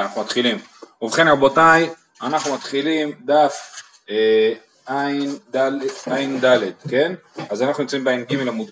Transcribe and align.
אנחנו 0.00 0.20
מתחילים. 0.20 0.58
ובכן 1.02 1.28
רבותיי, 1.28 1.90
אנחנו 2.22 2.54
מתחילים 2.54 3.12
דף 3.24 3.82
אה, 4.10 4.52
ע"ד, 4.86 6.44
כן? 6.90 7.12
אז 7.50 7.62
אנחנו 7.62 7.82
נמצאים 7.82 8.04
בע"ג 8.04 8.48
עמוד 8.48 8.70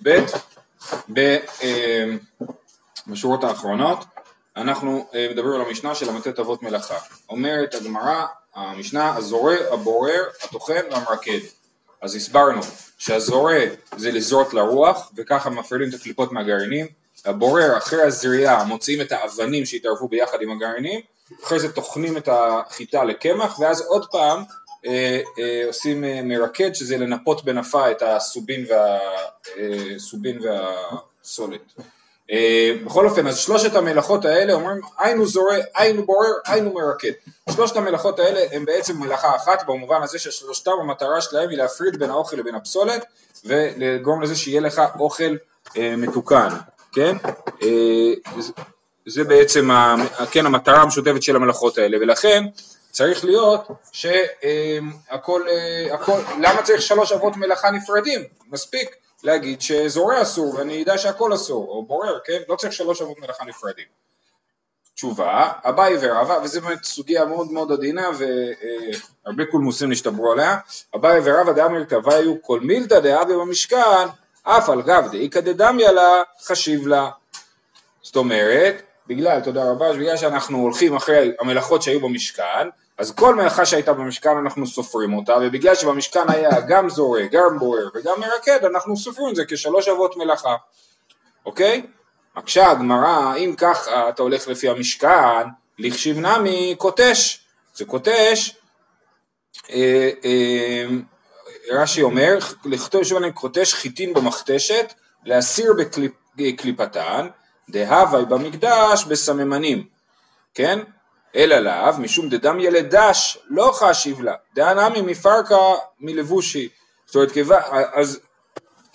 ב', 1.13 1.27
אה, 1.63 2.05
בשורות 3.07 3.45
האחרונות. 3.45 4.05
אנחנו 4.57 5.07
אה, 5.15 5.29
מדברים 5.31 5.61
על 5.61 5.67
המשנה 5.67 5.95
של 5.95 6.07
ל"ט 6.07 6.39
אבות 6.39 6.63
מלאכה. 6.63 6.99
אומרת 7.29 7.75
הגמרא, 7.75 8.25
המשנה, 8.55 9.17
הזורע, 9.17 9.55
הבורר, 9.73 10.25
הטוחן 10.45 10.81
והמרקד. 10.91 11.41
אז 12.03 12.15
הסברנו 12.15 12.61
שהזורע 12.99 13.55
זה 13.97 14.11
לזרות 14.11 14.55
לרוח, 14.55 15.13
וככה 15.17 15.51
מפרידים 15.51 15.89
את 15.89 15.95
הקליפות 15.95 16.33
מהגרעינים. 16.33 16.87
הבורר 17.25 17.79
אחרי 17.79 18.03
הזריעה 18.03 18.65
מוציאים 18.65 19.01
את 19.01 19.13
האבנים 19.13 19.67
שהתערבו 19.67 20.09
ביחד 20.09 20.39
עם 20.43 20.51
הגרעינים, 20.51 21.01
אחרי 21.45 21.59
זה 21.59 21.73
טוחנים 21.73 22.17
את 22.17 22.29
החיטה 22.33 23.05
לקמח, 23.05 23.59
ואז 23.59 23.81
עוד 23.87 24.07
פעם 24.11 24.43
אה, 24.87 25.21
אה, 25.39 25.63
עושים 25.67 26.05
אה, 26.05 26.21
מרקד, 26.23 26.75
שזה 26.75 26.99
לנפות 26.99 27.45
בנפה 27.45 27.91
את 27.91 28.03
הסובין, 28.03 28.65
וה, 28.69 28.99
אה, 29.59 30.61
והסולת. 31.23 31.61
אה, 32.31 32.73
בכל 32.85 33.07
אופן, 33.07 33.27
אז 33.27 33.39
שלושת 33.39 33.75
המלאכות 33.75 34.25
האלה 34.25 34.53
אומרים 34.53 34.81
היינו 34.99 35.27
זורע, 35.27 35.57
היינו 35.75 36.07
בורר, 36.07 36.33
היינו 36.47 36.75
מרקד. 36.75 37.13
שלושת 37.51 37.77
המלאכות 37.77 38.19
האלה 38.19 38.41
הם 38.53 38.65
בעצם 38.65 38.97
מלאכה 39.01 39.37
אחת 39.37 39.67
במובן 39.67 40.03
הזה 40.03 40.19
ששלושתם 40.19 40.73
המטרה 40.81 41.21
שלהם 41.21 41.49
היא 41.49 41.59
להפריד 41.59 41.99
בין 41.99 42.11
האוכל 42.11 42.37
לבין 42.37 42.55
הפסולת 42.55 43.05
ולגרום 43.45 44.23
לזה 44.23 44.37
שיהיה 44.37 44.61
לך 44.61 44.83
אוכל 44.99 45.37
אה, 45.77 45.95
מתוקן, 45.97 46.49
כן? 46.93 47.17
אה, 47.63 48.33
זה 49.09 49.25
בעצם 49.25 49.71
כן, 50.31 50.47
המטרה 50.47 50.83
המשותפת 50.83 51.23
של 51.23 51.37
המלאכות 51.37 51.79
האלה 51.79 51.97
ולכן 52.01 52.45
צריך 52.91 53.25
להיות 53.25 53.69
שהכל, 53.93 55.43
אה, 55.49 55.95
הכל, 55.95 56.21
למה 56.41 56.63
צריך 56.63 56.83
שלוש 56.83 57.13
אבות 57.13 57.37
מלאכה 57.37 57.71
נפרדים? 57.71 58.21
מספיק 58.51 58.97
להגיד 59.23 59.61
שזורע 59.61 60.23
אסור 60.23 60.55
ואני 60.55 60.83
אדע 60.83 60.99
שהכל 60.99 61.35
אסור, 61.35 61.69
או 61.69 61.87
בורר, 61.87 62.19
כן? 62.25 62.39
לא 62.49 62.57
צריך 62.57 62.73
שלוש 62.73 63.03
אבות 63.03 63.19
מלאכה 63.19 63.45
נפרדים. 63.45 63.85
תשובה, 64.95 65.53
אביי 65.65 65.97
ורבא, 66.01 66.39
וזו 66.43 66.61
באמת 66.61 66.85
סוגיה 66.85 67.25
מאוד 67.25 67.53
מאוד 67.53 67.73
עדינה 67.73 68.09
והרבה 69.25 69.45
קולמוסים 69.51 69.91
נשתברו 69.91 70.33
עליה, 70.33 70.57
אביי 70.97 71.21
ורבא 71.25 71.53
דאמר 71.53 71.85
כוויו 71.85 72.43
כל 72.43 72.61
מילתא 72.61 73.01
דאבי 73.01 73.35
במשכן, 73.35 74.07
אף 74.43 74.69
על 74.69 74.83
גב 74.83 75.09
דאיכא 75.13 75.41
דדמיה 75.41 75.93
לה 75.93 76.23
חשיב 76.43 76.87
לה. 76.87 77.11
זאת 78.03 78.17
אומרת, 78.17 78.83
בגלל, 79.09 79.41
תודה 79.41 79.71
רבה, 79.71 79.93
בגלל 79.93 80.17
שאנחנו 80.17 80.59
הולכים 80.59 80.97
אחרי 80.97 81.33
המלאכות 81.41 81.83
שהיו 81.83 82.01
במשכן, 82.01 82.69
אז 82.99 83.13
כל 83.13 83.35
מלאכה 83.35 83.67
שהייתה 83.67 83.93
במשכן 83.93 84.37
אנחנו 84.37 84.67
סופרים 84.67 85.15
אותה, 85.15 85.37
ובגלל 85.43 85.75
שבמשכן 85.75 86.31
היה 86.31 86.61
גם 86.69 86.89
זורע, 86.89 87.21
גם 87.33 87.59
בוער 87.59 87.89
וגם 87.95 88.21
מרקד, 88.21 88.65
אנחנו 88.65 88.97
סופרים 88.97 89.29
את 89.31 89.37
זה 89.37 89.43
כשלוש 89.49 89.89
אבות 89.89 90.17
מלאכה, 90.17 90.57
אוקיי? 91.47 91.83
מקשה 92.37 92.71
הגמרא, 92.71 93.35
אם 93.37 93.55
ככה 93.59 94.09
אתה 94.09 94.23
הולך 94.23 94.49
לפי 94.49 94.69
המשכן, 94.69 95.47
לחשיב 95.79 96.19
נמי 96.19 96.75
קוטש, 96.79 97.41
זה 97.75 97.85
קוטש, 97.85 98.57
אה, 99.71 100.11
אה, 100.25 100.85
רש"י 101.71 102.03
אומר, 102.03 102.39
לכתוב 102.65 103.05
שוב 103.05 103.19
אני 103.19 103.33
קוטש 103.33 103.75
חיטין 103.75 104.15
במכתשת, 104.15 104.93
להסיר 105.25 105.73
בקליפתן, 106.37 107.27
דהווי 107.71 108.25
במקדש 108.25 109.05
בסממנים, 109.05 109.87
כן? 110.55 110.79
אלא 111.37 111.59
לאו, 111.59 111.99
משום 111.99 112.29
דדם 112.29 112.61
ילד 112.61 112.97
דש, 112.97 113.39
לא 113.49 113.71
חשיב 113.75 114.21
לה, 114.21 114.35
דהנמי 114.55 115.01
מפרקה 115.01 115.57
מלבושי. 116.01 116.69
זאת 117.07 117.15
אומרת, 117.17 117.33
כיוון, 117.33 117.61
אז 117.93 118.21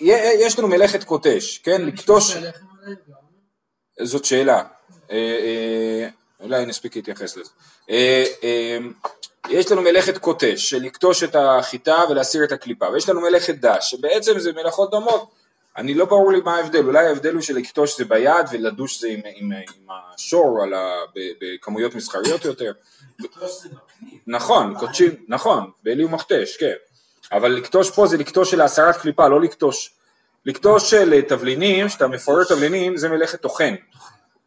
יש 0.00 0.58
לנו 0.58 0.68
מלאכת 0.68 1.04
קוטש, 1.04 1.58
כן? 1.58 1.82
לקטוש... 1.82 2.36
זאת 4.02 4.24
שאלה. 4.24 4.62
אה, 5.10 5.16
אה, 5.16 6.08
אולי 6.40 6.66
נספיק 6.66 6.96
להתייחס 6.96 7.36
לזה. 7.36 7.50
אה, 7.90 8.24
יש 9.48 9.72
לנו 9.72 9.82
מלאכת 9.82 10.18
קוטש, 10.18 10.70
של 10.70 10.82
לקטוש 10.82 11.24
את 11.24 11.36
החיטה 11.38 12.02
ולהסיר 12.10 12.44
את 12.44 12.52
הקליפה, 12.52 12.88
ויש 12.88 13.08
לנו 13.08 13.20
מלאכת 13.20 13.54
דש, 13.54 13.90
שבעצם 13.90 14.38
זה 14.38 14.52
מלאכות 14.52 14.90
דומות. 14.90 15.30
אני 15.76 15.94
לא 15.94 16.04
ברור 16.04 16.32
לי 16.32 16.40
מה 16.40 16.56
ההבדל, 16.56 16.84
אולי 16.84 17.06
ההבדל 17.06 17.34
הוא 17.34 17.40
שלקטוש 17.40 17.98
זה 17.98 18.04
ביד 18.04 18.46
ולדוש 18.52 19.00
זה 19.00 19.08
עם, 19.08 19.20
עם, 19.24 19.52
עם 19.52 19.88
השור 20.14 20.62
על 20.62 20.74
ה, 20.74 20.90
בכמויות 21.40 21.94
מסחריות 21.94 22.44
יותר. 22.44 22.72
נכון, 24.26 24.74
קודשים, 24.78 25.10
נכון, 25.28 25.70
באלי 25.82 26.04
ומכתש, 26.04 26.56
כן. 26.56 26.74
אבל 27.32 27.50
לקטוש 27.52 27.90
פה 27.90 28.06
זה 28.06 28.16
לקטוש 28.16 28.50
של 28.50 28.60
הסרת 28.60 28.96
קליפה, 28.96 29.28
לא 29.28 29.40
לקטוש. 29.40 29.90
לקטוש 30.46 30.90
של 30.90 31.20
תבלינים, 31.20 31.88
שאתה 31.88 32.08
מפורר 32.08 32.44
תבלינים, 32.44 32.96
זה 32.96 33.08
מלאכת 33.08 33.40
טוחן. 33.40 33.74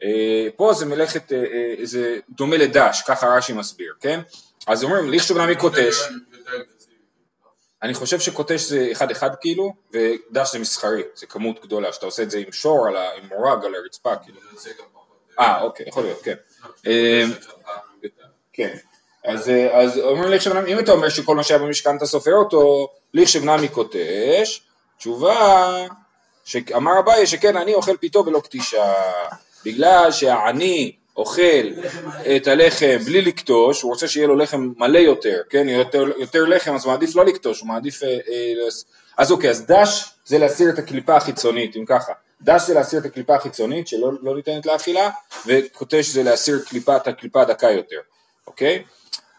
אה, 0.04 0.48
פה 0.56 0.74
זה 0.74 0.86
מלאכת, 0.86 1.32
אה, 1.32 1.38
אה, 1.38 1.76
זה 1.86 2.20
דומה 2.30 2.58
לדש, 2.58 3.04
ככה 3.08 3.28
רש"י 3.28 3.54
מסביר, 3.54 3.94
כן? 4.02 4.20
אז 4.68 4.84
אומרים, 4.84 5.10
ליכשוב 5.10 5.38
נמי 5.38 5.56
קוטש. 5.56 5.96
אני 7.88 7.94
חושב 7.94 8.20
שקוטש 8.20 8.62
זה 8.62 8.90
אחד 8.92 9.12
אחד 9.12 9.30
כאילו, 9.42 9.74
ודש 9.94 10.52
זה 10.52 10.60
מסחרי, 10.60 11.04
זה 11.16 11.26
כמות 11.26 11.62
גדולה, 11.62 11.94
שאתה 11.94 12.06
עושה 12.06 12.24
את 12.24 12.32
זה 12.32 12.38
עם 12.38 12.52
שור, 12.52 12.88
עם 12.88 13.30
מורג 13.30 13.66
על 13.66 13.76
הרצפה 13.76 14.16
כאילו. 14.16 14.40
אה, 15.40 15.62
אוקיי, 15.62 15.86
יכול 15.90 16.04
להיות, 16.04 16.22
כן. 16.24 16.36
כן. 18.54 18.76
אז, 19.26 19.52
אז 19.72 19.98
אומרים 19.98 20.30
לי 20.30 20.36
עכשיו, 20.36 20.68
אם 20.68 20.80
אתה 20.80 20.92
אומר 20.92 21.10
שכל 21.10 21.36
מה 21.36 21.44
שהיה 21.44 21.60
במשכן 21.60 21.98
אתה 21.98 22.06
סופר 22.06 22.34
אותו, 22.34 22.90
ליכשב 23.14 23.44
נמי 23.44 23.68
קוטש, 23.68 24.62
תשובה 24.98 25.86
שאמר 26.46 27.00
אביי 27.00 27.28
שכן 27.28 27.58
אני 27.58 27.74
אוכל 27.74 27.98
פיתו 27.98 28.24
בלא 28.24 28.40
קטישה, 28.40 28.94
בגלל 29.66 30.12
שהעני 30.12 30.96
אוכל 31.18 31.68
את 32.36 32.48
הלחם 32.48 32.98
בלי 33.06 33.22
לקטוש, 33.22 33.82
הוא 33.82 33.92
רוצה 33.92 34.08
שיהיה 34.08 34.28
לו 34.28 34.36
לחם 34.36 34.72
מלא 34.78 34.98
יותר, 34.98 35.42
כן, 35.50 35.70
יותר, 35.70 36.06
יותר 36.18 36.46
לחם, 36.46 36.76
אז 36.76 36.86
הוא 36.86 36.92
מעדיף 36.92 37.16
לא 37.16 37.26
לקטוש, 37.26 37.60
הוא 37.60 37.68
מעדיף... 37.68 38.04
אה, 38.04 38.08
אה, 38.08 38.68
אז 39.18 39.32
אוקיי, 39.32 39.50
אז 39.50 39.66
דש 39.66 40.06
זה 40.26 40.38
להסיר 40.38 40.70
את 40.70 40.80
הקליפה 40.80 41.16
החיצונית, 41.16 41.76
אם 41.76 41.86
ככה. 41.86 42.14
דש 42.42 42.62
זה 42.68 42.74
להסיר 42.74 43.00
את 43.00 43.06
הקליפה 43.06 43.36
החיצונית 43.36 43.88
שלא 43.88 44.12
לא 44.22 44.36
ניתנת 44.36 44.66
לאכילה, 44.66 45.10
וקוטש 45.46 46.06
זה 46.06 46.24
להסיר 46.24 46.60
קליפה, 46.70 46.96
את 46.96 47.08
הקליפה 47.08 47.42
הדקה 47.42 47.72
יותר, 47.72 48.00
אוקיי? 48.48 48.84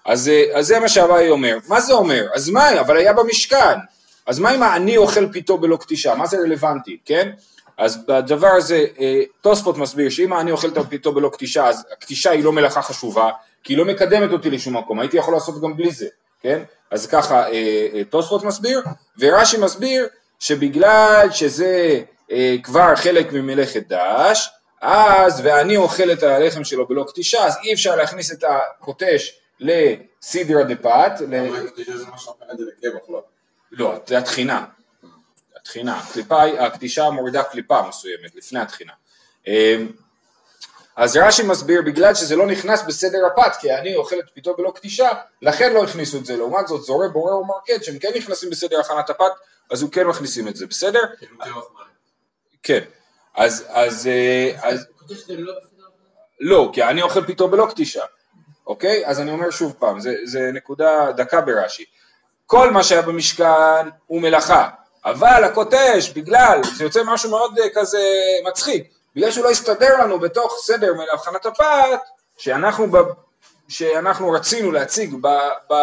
אז, 0.07 0.29
אה, 0.29 0.45
אז 0.55 0.67
זה 0.67 0.79
מה 0.79 0.89
שהוואי 0.89 1.31
אומר. 1.31 1.59
מה 1.69 1.81
זה 1.81 1.93
אומר? 1.93 2.27
אז 2.35 2.51
מה, 2.51 2.81
אבל 2.81 2.97
היה 2.97 3.13
במשכן. 3.13 3.79
אז 4.27 4.39
מה 4.39 4.55
אם 4.55 4.63
אני 4.63 4.97
אוכל 4.97 5.33
פיתו 5.33 5.59
בלא 5.59 5.77
קטישה? 5.77 6.15
מה 6.15 6.27
זה 6.27 6.37
רלוונטי, 6.37 6.99
כן? 7.05 7.31
אז 7.79 8.07
בדבר 8.07 8.49
הזה 8.57 8.87
אה, 9.01 9.23
תוספות 9.41 9.79
מסביר 9.79 10.11
שאם 10.11 10.35
אני 10.35 10.53
אוכל 10.53 10.69
את 10.69 10.77
הפיתו 10.77 11.13
בלא 11.13 11.29
קטישה 11.29 11.67
אז 11.67 11.85
הקטישה 11.93 12.31
היא 12.31 12.45
לא 12.45 12.53
מלאכה 12.53 12.83
חשובה 12.83 13.31
כי 13.63 13.73
היא 13.73 13.79
לא 13.79 13.85
מקדמת 13.85 14.33
אותי 14.33 14.51
לשום 14.51 14.77
מקום. 14.77 15.01
הייתי 15.01 15.17
יכול 15.17 15.35
לעשות 15.35 15.63
גם 15.63 15.77
בלי 15.77 15.91
זה 15.91 16.07
כן? 16.43 16.63
אז 16.91 17.07
ככה 17.07 17.49
אה, 17.49 17.89
אה, 17.95 18.05
תוספות 18.05 18.45
מסביר 18.45 18.81
ורש"י 19.19 19.57
מסביר 19.59 20.07
שבגלל 20.41 21.29
שזה 21.31 22.01
כבר 22.63 22.97
חלק 22.97 23.33
ממלאכת 23.33 23.83
דש 23.89 24.49
אז 24.81 25.41
ואני 25.45 25.77
אוכל 25.77 26.13
את 26.13 26.23
הלחם 26.23 26.65
שלו 26.65 26.87
בלא 26.87 27.05
קטישה 27.09 27.45
אז 27.45 27.57
אי 27.65 27.73
אפשר 27.73 27.97
להכניס 27.97 28.33
את 28.33 28.45
הקוטש 28.45 29.39
לסידרא 29.61 30.63
דפת 30.63 31.13
לא, 33.73 33.95
זה 34.07 34.19
התחינה 34.19 34.65
תחינה, 35.69 35.99
הקליפה, 35.99 36.43
הקדישה 36.43 37.11
מורידה 37.11 37.43
קליפה 37.43 37.83
מסוימת 37.83 38.35
לפני 38.35 38.61
התחינה. 38.61 38.93
אמ, 39.47 39.89
אז 40.97 41.17
רש"י 41.17 41.43
מסביר 41.43 41.83
בגלל 41.83 42.15
שזה 42.15 42.37
לא 42.37 42.47
נכנס 42.47 42.83
בסדר 42.83 43.19
הפת 43.27 43.57
כי 43.61 43.75
אני 43.75 43.97
אוכל 43.97 44.17
את 44.19 44.25
פיתו 44.35 44.57
בלא 44.57 44.73
קדישה 44.77 45.09
לכן 45.43 45.73
לא 45.73 45.85
הכניסו 45.85 46.19
את 46.19 46.25
זה. 46.25 46.37
לעומת 46.37 46.69
זאת 46.69 46.83
זורע 46.83 47.09
בורר 47.09 47.39
ומרקד 47.39 47.83
שהם 47.83 47.99
כן 47.99 48.09
נכנסים 48.17 48.51
בסדר 48.51 48.81
הכנת 48.81 49.11
הפת 49.11 49.33
אז 49.71 49.83
הוא 49.83 49.91
כן 49.91 50.07
מכניסים 50.07 50.49
את 50.49 50.57
זה 50.57 50.67
בסדר? 50.67 51.01
כן. 52.63 52.85
אז 53.37 53.65
אז 53.69 54.07
אה, 54.07 54.71
לא 56.41 56.71
כי 56.73 56.83
אני 56.83 57.03
אוכל 57.03 57.25
פיתו 57.25 57.49
בלא 57.49 57.67
קדישה 57.71 58.05
אוקיי? 58.67 59.07
אז 59.07 59.21
אני 59.21 59.31
אומר 59.31 59.51
שוב 59.51 59.75
פעם 59.79 60.01
זה 60.25 60.51
נקודה 60.53 61.13
דקה 61.13 61.41
ברש"י. 61.41 61.85
כל 62.47 62.71
מה 62.71 62.83
שהיה 62.83 63.03
במשכן 63.03 63.89
הוא 64.07 64.23
מלאכה 64.23 64.69
אבל 65.05 65.45
הקוטש, 65.45 66.11
בגלל, 66.15 66.61
זה 66.77 66.85
יוצא 66.85 67.01
משהו 67.05 67.31
מאוד 67.31 67.59
אה, 67.59 67.65
כזה 67.75 68.03
מצחיק, 68.49 68.89
בגלל 69.17 69.31
שהוא 69.31 69.45
לא 69.45 69.51
הסתדר 69.51 69.97
לנו 70.01 70.19
בתוך 70.19 70.57
סדר 70.63 70.95
מהבחנת 70.95 71.47
הפת, 71.47 72.01
שאנחנו, 72.39 72.91
ב, 72.91 72.97
שאנחנו 73.69 74.31
רצינו 74.31 74.73
להציג 74.73 75.15
ב, 75.21 75.29
ב, 75.71 75.75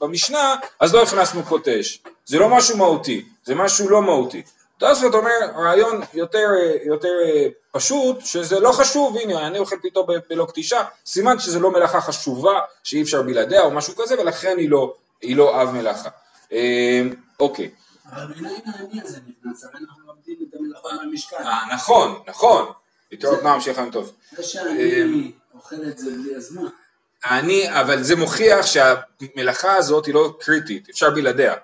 במשנה, 0.00 0.56
אז 0.80 0.94
לא 0.94 1.02
הכנסנו 1.02 1.42
קוטש. 1.42 1.98
זה 2.26 2.38
לא 2.38 2.48
משהו 2.48 2.76
מהותי, 2.76 3.24
זה 3.44 3.54
משהו 3.54 3.88
לא 3.88 4.02
מהותי. 4.02 4.42
תוספות 4.78 5.14
אומר 5.14 5.30
רעיון 5.56 6.00
יותר, 6.14 6.46
יותר 6.84 7.12
אה, 7.24 7.46
פשוט, 7.72 8.20
שזה 8.24 8.60
לא 8.60 8.72
חשוב, 8.72 9.16
הנה 9.16 9.46
אני 9.46 9.58
אוכל 9.58 9.76
פתאום 9.82 10.06
בלא 10.30 10.44
קטישה, 10.44 10.82
סימן 11.06 11.38
שזה 11.38 11.58
לא 11.58 11.70
מלאכה 11.70 12.00
חשובה, 12.00 12.60
שאי 12.84 13.02
אפשר 13.02 13.22
בלעדיה 13.22 13.62
או 13.62 13.70
משהו 13.70 13.94
כזה, 13.96 14.20
ולכן 14.20 14.58
היא 14.58 14.70
לא, 14.70 14.94
היא 15.22 15.36
לא 15.36 15.62
אב 15.62 15.70
מלאכה. 15.70 16.08
אה, 16.52 17.02
אוקיי. 17.40 17.70
מהמשכן. 21.00 21.36
אה, 21.36 21.74
נכון, 21.74 22.22
נכון. 22.26 22.72
להתראות 23.12 23.42
נועם, 23.42 23.60
שיהיה 23.60 23.80
יום 23.80 23.90
טוב. 23.90 24.12
זה 24.36 24.42
שאני 24.42 25.32
אוכל 25.54 25.76
את 25.88 25.98
זה 25.98 26.10
בלי 26.10 26.34
הזמן. 26.36 26.62
אני, 27.30 27.80
אבל 27.80 28.02
זה 28.02 28.16
מוכיח 28.16 28.66
שהמלאכה 28.66 29.74
הזאת 29.76 30.06
היא 30.06 30.14
לא 30.14 30.36
קריטית, 30.40 30.88
אפשר 30.88 31.10
בלעדיה. 31.10 31.54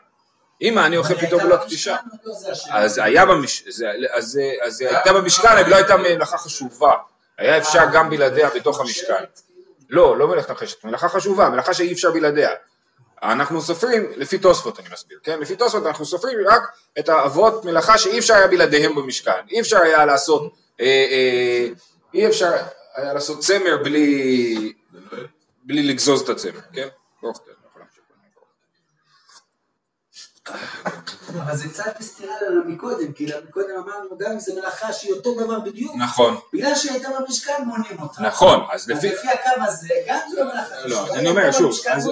אם 0.63 0.79
אני 0.79 0.97
אוכל 0.97 1.15
פתאום 1.15 1.43
לא, 1.43 1.57
זה 2.35 2.53
השאלה. 2.53 2.79
אז 2.79 2.99
היה 2.99 3.27
במש... 3.27 3.65
זה- 3.69 3.91
אז 4.63 4.81
הייתה 4.81 5.13
במשכן, 5.13 5.49
אבל 5.49 5.71
לא 5.71 5.77
הייתה 5.77 5.97
מלאכה 5.97 6.39
חשובה. 6.39 6.93
היה 7.39 7.59
אפשר 7.59 7.85
גם 7.93 8.11
בלעדיה 8.11 8.51
בתוך 8.51 8.81
המשכן. 8.81 9.25
לא, 9.91 10.19
לא 10.19 10.29
מלאכת 10.29 10.51
נחשת, 10.51 10.85
מלאכה 10.85 11.09
חשובה, 11.09 11.49
מלאכה 11.49 11.75
שאי 11.75 11.93
אפשר 11.93 12.11
בלעדיה. 12.11 12.51
אנחנו 13.33 13.63
סופרים, 13.63 14.07
לפי 14.17 14.39
תוספות 14.39 14.81
אני 14.81 14.89
מסביר, 14.93 15.19
כן? 15.23 15.41
לפי 15.41 15.57
תוספות 15.57 15.87
אנחנו 15.87 16.07
סופרים 16.07 16.39
רק 16.47 16.63
את 16.99 17.09
האבות 17.09 17.65
מלאכה 17.65 17.99
שאי 17.99 18.19
אפשר 18.19 18.35
היה 18.35 18.47
בלעדיהם 18.49 18.95
במשכן. 18.95 19.31
אי 19.51 19.61
אפשר 19.61 19.79
היה 19.79 20.05
לעשות, 20.05 20.55
אה, 20.81 20.87
אה, 20.87 21.69
אי 22.15 22.27
אפשר 22.27 22.53
היה 22.95 23.13
לעשות 23.15 23.39
צמר 23.41 23.77
בלי, 23.85 24.73
בלי 25.65 25.83
לגזוז 25.83 26.21
את 26.21 26.29
הצמר, 26.29 26.61
כן? 26.73 26.89
ברוך 27.23 27.41
להמשיך. 27.47 27.54
אבל 31.35 31.57
זה 31.57 31.69
קצת 31.69 31.97
בסתירה 32.01 32.35
לנו 32.49 32.65
מקודם, 32.67 33.13
כי 33.13 33.27
מקודם 33.49 33.75
אמרנו 33.77 34.19
גם 34.19 34.33
אם 34.33 34.41
זה 34.41 34.55
מלאכה 34.55 34.93
שהיא 34.93 35.13
אותו 35.13 35.35
דבר 35.35 35.61
בדיוק, 35.61 35.93
נכון, 35.99 36.37
בגלל 36.53 36.75
שהיא 36.75 36.93
הייתה 36.93 37.09
במשכן 37.21 37.63
מונים 37.67 38.03
אותה. 38.03 38.23
נכון, 38.23 38.61
אז 38.73 38.81
אז 38.81 38.91
לפי... 38.91 39.09
לפי 39.09 39.29
הקו 39.29 39.63
הזה, 39.63 39.89
גם 40.09 40.19
זה 40.31 40.41
לא 40.41 40.45
מלאכה 40.45 40.75
לא, 40.85 41.15
אני 41.15 41.29
אומר 41.29 41.53
שוב, 41.53 41.73
אז-. 41.91 42.11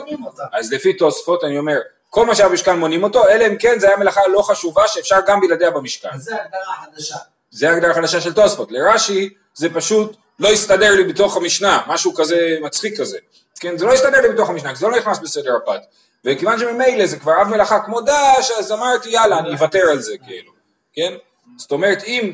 אז 0.52 0.73
לפי 0.73 0.93
תוספות 0.93 1.44
אני 1.44 1.58
אומר, 1.58 1.79
כל 2.11 2.26
מה 2.26 2.34
שהיה 2.34 2.49
במשכן 2.49 2.79
מונים 2.79 3.02
אותו, 3.05 3.29
אלא 3.29 3.46
אם 3.46 3.56
כן 3.58 3.79
זה 3.79 3.88
היה 3.88 3.96
מלאכה 3.96 4.20
לא 4.29 4.43
חשובה 4.43 4.88
שאפשר 4.88 5.19
גם 5.26 5.40
בלעדיה 5.40 5.70
במשכן. 5.70 6.08
אז 6.12 6.23
זו 6.23 6.35
הגדרה 6.35 6.75
חדשה. 6.85 7.17
זה 7.50 7.70
הגדרה 7.70 7.94
חדשה 7.94 8.20
של 8.20 8.32
תוספות. 8.32 8.73
לרש"י 8.73 9.35
זה 9.55 9.75
פשוט 9.75 10.17
לא 10.38 10.49
הסתדר 10.49 10.94
לי 10.94 11.05
בתוך 11.05 11.37
המשנה, 11.37 11.82
משהו 11.87 12.14
כזה 12.14 12.58
מצחיק 12.62 13.00
כזה. 13.00 13.19
כן, 13.61 13.78
זה 13.78 13.87
לא 13.87 13.93
הסתדר 13.93 14.20
לי 14.20 14.28
בתוך 14.28 14.50
המשנה, 14.50 14.75
זה 14.75 14.87
לא 14.87 14.96
נכנס 14.99 15.19
בסדר 15.19 15.56
הפת. 15.56 15.81
וכיוון 16.24 16.58
שממילא 16.58 17.06
זה 17.06 17.16
כבר 17.19 17.42
אב 17.42 17.48
מלאכה 17.48 17.80
כמו 17.80 18.00
דש, 18.00 18.50
אז 18.58 18.72
אמרתי 18.72 19.08
יאללה, 19.08 19.38
אני 19.38 19.52
אוותר 19.52 19.90
על 19.90 20.00
זה 20.00 20.14
כאילו. 20.26 20.52
כן? 20.92 21.12
זאת 21.56 21.72
אומרת, 21.72 22.04
אם 22.04 22.32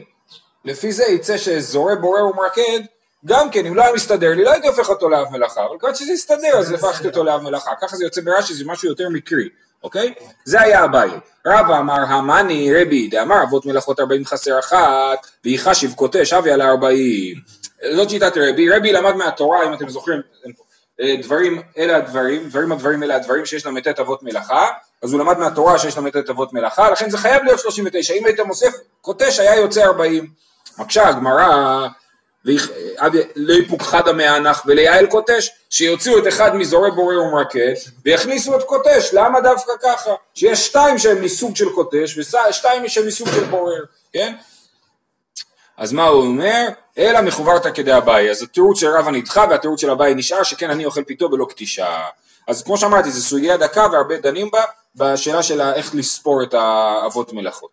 לפי 0.65 0.93
זה 0.93 1.05
יצא 1.05 1.39
שזורע 1.39 1.95
בורר 1.95 2.27
ומרקד, 2.27 2.81
גם 3.25 3.51
כן, 3.51 3.67
אם 3.67 3.75
לא 3.75 3.83
היה 3.83 3.93
מסתדר 3.93 4.35
לי, 4.35 4.45
לא 4.45 4.53
הייתי 4.53 4.69
הופך 4.69 4.89
אותו 4.89 5.09
לאב 5.09 5.27
מלאכה, 5.31 5.65
אבל 5.65 5.79
כיוון 5.81 5.95
שזה 5.95 6.13
יסתדר, 6.13 6.59
אז 6.59 6.73
הפכתי 6.73 7.09
אותו 7.09 7.25
לאב 7.25 7.43
מלאכה. 7.43 7.71
ככה 7.81 7.97
זה 7.97 8.05
יוצא 8.05 8.21
ברש"י, 8.21 8.55
זה 8.55 8.65
משהו 8.67 8.89
יותר 8.89 9.09
מקרי, 9.09 9.49
אוקיי? 9.83 10.15
זה 10.45 10.61
היה 10.61 10.85
אביי. 10.85 11.11
רבא 11.47 11.79
אמר, 11.79 11.95
הא 11.95 12.26
מני 12.26 12.73
רבי, 12.75 13.09
דאמר 13.09 13.43
אבות 13.43 13.67
מלאכות 13.67 14.01
ארבעים 14.01 14.25
חסר 14.25 14.59
אחת, 14.59 15.27
ואי 15.45 15.59
חשיב 15.59 15.93
כותש, 15.93 16.33
הוו 16.33 16.42
ליה 16.42 16.51
על 16.51 16.61
הארבעים. 16.61 17.37
זאת 17.95 18.11
שיטת 18.11 18.33
רבי, 18.37 18.71
רבי 18.71 18.93
למד 18.93 19.17
מהתורה, 19.17 19.67
אם 19.67 19.75
אתם 19.75 19.89
זוכרים, 19.89 20.21
דברים 21.23 21.63
אלה 21.79 21.97
הדברים, 21.97 22.49
דברים 22.49 22.73
הדברים 22.73 23.03
אלה 23.03 23.17
הדברים 23.17 23.47
שיש 23.47 23.67
ל"ט 23.67 23.87
אבות 24.01 24.23
מלאכה, 24.23 24.67
אז 25.03 25.13
הוא 25.13 25.21
למד 25.21 25.39
מהתורה 25.39 25.79
שיש 25.79 25.99
ל"ט 25.99 26.31
אבות 26.31 26.53
מלאכה, 26.53 26.91
לכן 26.91 27.11
זה 27.11 27.19
חייב 27.19 27.43
להיות 27.45 27.61
39, 27.61 28.15
אם 28.15 28.27
היית 28.27 28.41
מוסף 28.41 28.73
קוטש 29.01 29.39
היה 29.39 29.57
יוצא 29.57 29.81
40. 29.85 30.31
מקשה 30.79 31.09
הגמרא, 31.09 31.87
ויח- 32.45 32.69
אבי- 32.97 33.23
לא 33.37 33.55
יפוקחד 33.55 34.09
המאנח 34.09 34.63
וליעל 34.67 35.07
קוטש, 35.07 35.51
שיוציאו 35.71 36.19
את 36.19 36.29
אחד 36.29 36.57
מזורע 36.57 36.91
בורר 36.91 37.23
ומרקד 37.23 37.73
ויכניסו 38.05 38.57
את 38.57 38.63
קוטש, 38.63 39.11
למה 39.13 39.41
דווקא 39.41 39.73
ככה? 39.83 40.11
שיש 40.35 40.67
שתיים 40.67 40.99
שהם 40.99 41.23
מסוג 41.23 41.57
של 41.57 41.69
קוטש 41.75 42.19
ושתיים 42.19 42.89
שהם 42.89 43.07
מסוג 43.07 43.29
של 43.29 43.45
בורר, 43.45 43.83
כן? 44.13 44.35
אז 45.77 45.93
מה 45.93 46.07
הוא 46.07 46.23
אומר? 46.23 46.69
אלא 46.99 47.21
מחוברתא 47.21 47.71
כדאביי. 47.71 48.31
אז 48.31 48.43
התירוץ 48.43 48.81
של 48.81 48.89
רבא 48.89 49.11
נדחה 49.11 49.45
והתירוץ 49.51 49.81
של 49.81 49.91
אביי 49.91 50.15
נשאר 50.15 50.43
שכן 50.43 50.71
אני 50.71 50.85
אוכל 50.85 51.05
פיתו 51.05 51.29
בלא 51.29 51.47
קטישה. 51.51 51.99
אז 52.49 52.63
כמו 52.63 52.79
שאמרתי 52.79 53.11
זו 53.11 53.23
סוגיה 53.23 53.57
דקה 53.57 53.87
והרבה 53.93 54.17
דנים 54.17 54.51
בה 54.51 54.63
בשאלה 54.97 55.43
של 55.43 55.61
איך 55.61 55.95
לספור 55.95 56.43
את 56.43 56.55
האבות 56.55 57.33
מלאכות. 57.33 57.71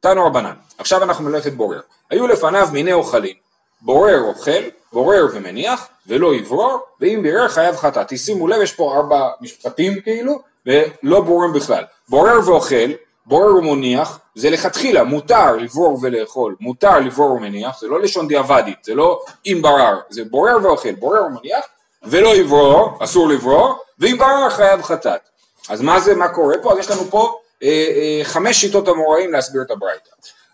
תנו 0.00 0.26
רבנן, 0.26 0.54
עכשיו 0.78 1.02
אנחנו 1.02 1.24
מלאכת 1.24 1.52
בורר. 1.52 1.80
היו 2.10 2.26
לפניו 2.26 2.68
מיני 2.72 2.92
אוכלים, 2.92 3.34
בורר 3.80 4.20
אוכל, 4.20 4.62
בורר 4.92 5.26
ומניח, 5.32 5.88
ולא 6.06 6.34
יברור, 6.34 6.78
ואם 7.00 7.20
בירר 7.22 7.48
חייב 7.48 7.76
חטאת. 7.76 8.08
תשימו 8.08 8.48
לב, 8.48 8.62
יש 8.62 8.72
פה 8.72 8.96
ארבע 8.96 9.28
משפטים 9.40 10.00
כאילו, 10.00 10.40
ולא 10.66 11.20
בוררים 11.20 11.52
בכלל. 11.52 11.84
בורר 12.08 12.48
ואוכל, 12.48 12.92
בורר 13.26 13.54
ומניח, 13.54 14.18
זה 14.36 14.50
לכתחילה, 14.50 15.04
מותר 15.04 15.56
לברור 15.56 15.98
ולאכול, 16.02 16.56
מותר 16.60 17.00
לברור 17.00 17.32
ומניח, 17.32 17.80
זה 17.80 17.88
לא 17.88 18.00
לשון 18.00 18.28
דיעבדית, 18.28 18.84
זה 18.84 18.94
לא 18.94 19.22
אם 19.46 19.58
ברר, 19.62 19.98
זה 20.10 20.24
בורר 20.24 20.56
ואוכל, 20.62 20.92
בורר 20.92 21.24
ומניח, 21.24 21.64
ולא 22.02 22.36
יברור, 22.36 22.98
אסור 23.00 23.28
לברור, 23.28 23.78
ואם 23.98 24.16
ברר 24.18 24.50
חייב 24.50 24.82
חטאת. 24.82 25.20
אז 25.68 25.80
מה 25.80 26.00
זה, 26.00 26.14
מה 26.14 26.28
קורה 26.28 26.54
פה? 26.62 26.72
אז 26.72 26.78
יש 26.78 26.90
לנו 26.90 27.04
פה 27.10 27.38
אה, 27.62 27.68
אה, 27.68 28.20
חמש 28.24 28.60
שיטות 28.60 28.88
אמוראים 28.88 29.32
להסביר 29.32 29.62
את 29.62 29.70
הברייתא. 29.70 30.10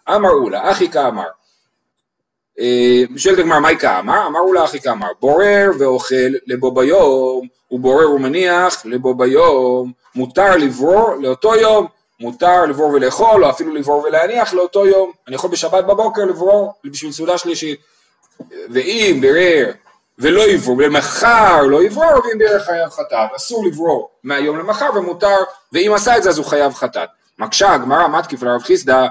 אמר 0.08 0.30
אולה, 0.30 0.70
אחי 0.70 0.88
כאמר, 0.88 1.28
אה, 2.60 3.02
שואלת 3.16 3.38
הגמרא, 3.38 3.60
מהי 3.60 3.76
כאמר? 3.76 4.26
אמר 4.26 4.40
אולה 4.40 4.64
אחי 4.64 4.80
כאמר, 4.80 5.08
בורר 5.20 5.70
ואוכל 5.78 6.32
לבו 6.46 6.70
ביום, 6.70 7.48
ובורר 7.70 8.10
ומניח 8.10 8.86
לבו 8.86 9.14
ביום, 9.14 9.92
מותר 10.14 10.56
לברור 10.56 11.14
לאותו 11.20 11.54
יום, 11.54 11.86
מותר 12.22 12.64
לברור 12.64 12.92
ולאכול, 12.92 13.44
או 13.44 13.50
אפילו 13.50 13.74
לברור 13.74 14.02
ולהניח 14.02 14.54
לאותו 14.54 14.86
יום. 14.86 15.12
אני 15.28 15.34
יכול 15.34 15.50
בשבת 15.50 15.84
בבוקר 15.84 16.24
לברור 16.24 16.72
בשביל 16.84 17.12
סעודה 17.12 17.38
שלישית. 17.38 17.80
ואם 18.50 19.18
בירר 19.20 19.72
ולא 20.18 20.40
יברור, 20.40 20.82
למחר 20.82 21.62
לא 21.62 21.82
יברור, 21.82 22.26
ואם 22.26 22.38
בירר 22.38 22.60
חייב 22.60 22.90
חטאת. 22.90 23.30
אסור 23.36 23.66
לברור 23.66 24.10
מהיום 24.24 24.58
למחר 24.58 24.90
ומותר, 24.94 25.36
ואם 25.72 25.92
עשה 25.94 26.16
את 26.16 26.22
זה 26.22 26.28
אז 26.28 26.38
הוא 26.38 26.46
חייב 26.46 26.74
חטאת. 26.74 27.08
מקשה 27.38 27.72
הגמרא 27.74 28.08
מתקיף 28.08 28.42
לרב 28.42 28.62
חיסדא, 28.62 29.06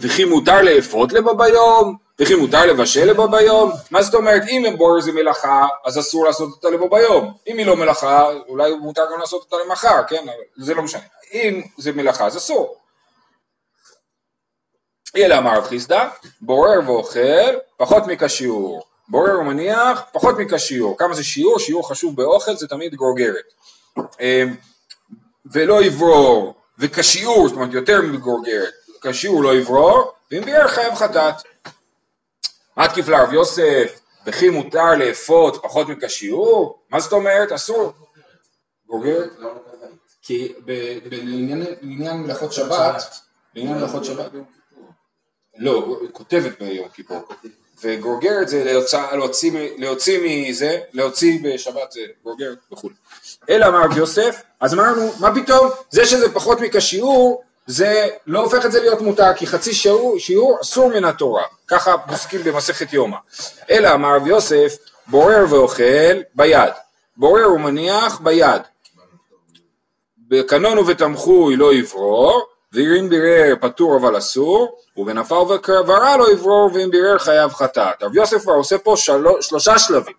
וכי 0.00 0.24
מותר 0.24 0.62
לאפות 0.62 1.12
לבא 1.12 1.32
ביום, 1.32 1.96
וכי 2.20 2.34
מותר 2.34 2.66
לבשל 2.66 3.04
לבא 3.04 3.26
ביום, 3.26 3.72
מה 3.90 4.02
זאת 4.02 4.14
אומרת 4.14 4.42
אם 4.48 4.74
בורר 4.78 5.00
זה 5.00 5.12
מלאכה 5.12 5.66
אז 5.84 5.98
אסור 5.98 6.24
לעשות 6.24 6.50
אותה 6.50 6.70
לבא 6.70 6.86
ביום, 6.86 7.34
אם 7.46 7.58
היא 7.58 7.66
לא 7.66 7.76
מלאכה 7.76 8.30
אולי 8.48 8.74
מותר 8.74 9.02
גם 9.12 9.20
לעשות 9.20 9.42
אותה 9.42 9.64
למחר, 9.64 10.02
כן, 10.08 10.26
זה 10.56 10.74
לא 10.74 10.82
משנה, 10.82 11.00
אם 11.32 11.62
זה 11.78 11.92
מלאכה 11.92 12.26
אז 12.26 12.36
אסור. 12.36 12.76
אלא 15.16 15.38
אמר 15.38 15.58
רב 15.58 15.64
חיסדא, 15.64 16.08
בורר 16.40 16.80
ואוכל 16.86 17.58
פחות 17.76 18.02
מכשיעור, 18.06 18.82
בורר 19.08 19.40
ומניח 19.40 20.02
פחות 20.12 20.34
מכשיעור, 20.38 20.98
כמה 20.98 21.14
זה 21.14 21.24
שיעור? 21.24 21.58
שיעור 21.58 21.88
חשוב 21.88 22.16
באוכל 22.16 22.56
זה 22.56 22.68
תמיד 22.68 22.94
גורגרת. 22.94 23.52
אמ, 24.20 24.56
ולא 25.52 25.82
יברור, 25.82 26.54
וכשיעור, 26.78 27.48
זאת 27.48 27.56
אומרת 27.56 27.72
יותר 27.72 28.02
מגורגרת, 28.02 28.72
כשיעור 29.00 29.42
לא 29.42 29.54
יברור, 29.54 30.12
ואם 30.30 30.44
ביער 30.44 30.68
חייב 30.68 30.94
חטאת. 30.94 31.34
מתקיף 32.80 33.08
לרב 33.08 33.32
יוסף, 33.32 34.00
וכי 34.26 34.48
מותר 34.50 34.94
לאפות 34.98 35.62
פחות 35.62 35.88
מכשיעור? 35.88 36.78
מה 36.90 37.00
זאת 37.00 37.12
אומרת? 37.12 37.52
אסור. 37.52 37.92
גורגרת? 38.86 39.30
כי 40.22 40.52
ב- 40.64 40.98
ב- 41.08 41.14
לעניין 41.22 41.64
לעניין 41.82 42.16
מלאכות 42.16 42.52
שבת, 42.52 43.14
לעניין 43.54 43.78
מלאכות 43.78 44.04
שבת, 44.04 44.30
לא, 45.58 46.00
כותבת 46.12 46.62
ביום 46.62 46.88
כיפור, 46.88 47.28
וגורגרת 47.82 48.48
זה 48.48 48.64
להוציא 49.12 49.52
להוציא 49.78 50.20
מזה, 50.24 50.80
להוציא 50.92 51.38
בשבת 51.44 51.92
זה 51.92 52.00
גורגרת 52.22 52.58
וכו'. 52.72 52.88
אלא 53.48 53.66
אמר 53.66 53.84
רב 53.84 53.96
יוסף, 53.96 54.42
אז 54.60 54.74
אמרנו, 54.74 55.12
מה 55.20 55.34
פתאום, 55.34 55.70
זה 55.90 56.06
שזה 56.06 56.34
פחות 56.34 56.60
מכשיעור, 56.60 57.42
זה 57.66 58.08
לא 58.26 58.40
הופך 58.40 58.66
את 58.66 58.72
זה 58.72 58.80
להיות 58.80 59.00
מותר, 59.00 59.34
כי 59.36 59.46
חצי 59.46 59.74
שיעור, 59.74 60.18
שיעור 60.18 60.58
אסור 60.62 60.88
מן 60.88 61.04
התורה, 61.04 61.42
ככה 61.68 61.98
פוסקים 61.98 62.40
במסכת 62.44 62.92
יומא. 62.92 63.16
אלא 63.70 63.94
אמר 63.94 64.16
רב 64.16 64.26
יוסף, 64.26 64.76
בורר 65.06 65.44
ואוכל 65.50 66.22
ביד, 66.34 66.72
בורר 67.16 67.52
ומניח 67.52 68.20
ביד, 68.20 68.62
בקנון 70.28 70.78
ובתמחוי 70.78 71.56
לא 71.56 71.74
יברור, 71.74 72.46
ואם 72.72 73.08
בירר 73.08 73.54
פטור 73.60 73.96
אבל 73.96 74.18
אסור, 74.18 74.78
ובנפל 74.96 75.34
וכברה 75.34 76.16
לא 76.16 76.32
יברור, 76.32 76.70
ואם 76.74 76.90
בירר 76.90 77.18
חייב 77.18 77.52
חטאת. 77.52 78.02
רב 78.02 78.16
יוסף 78.16 78.42
כבר 78.42 78.52
עושה 78.52 78.78
פה 78.78 78.94
שלוש, 78.96 79.48
שלושה 79.48 79.78
שלבים. 79.78 80.14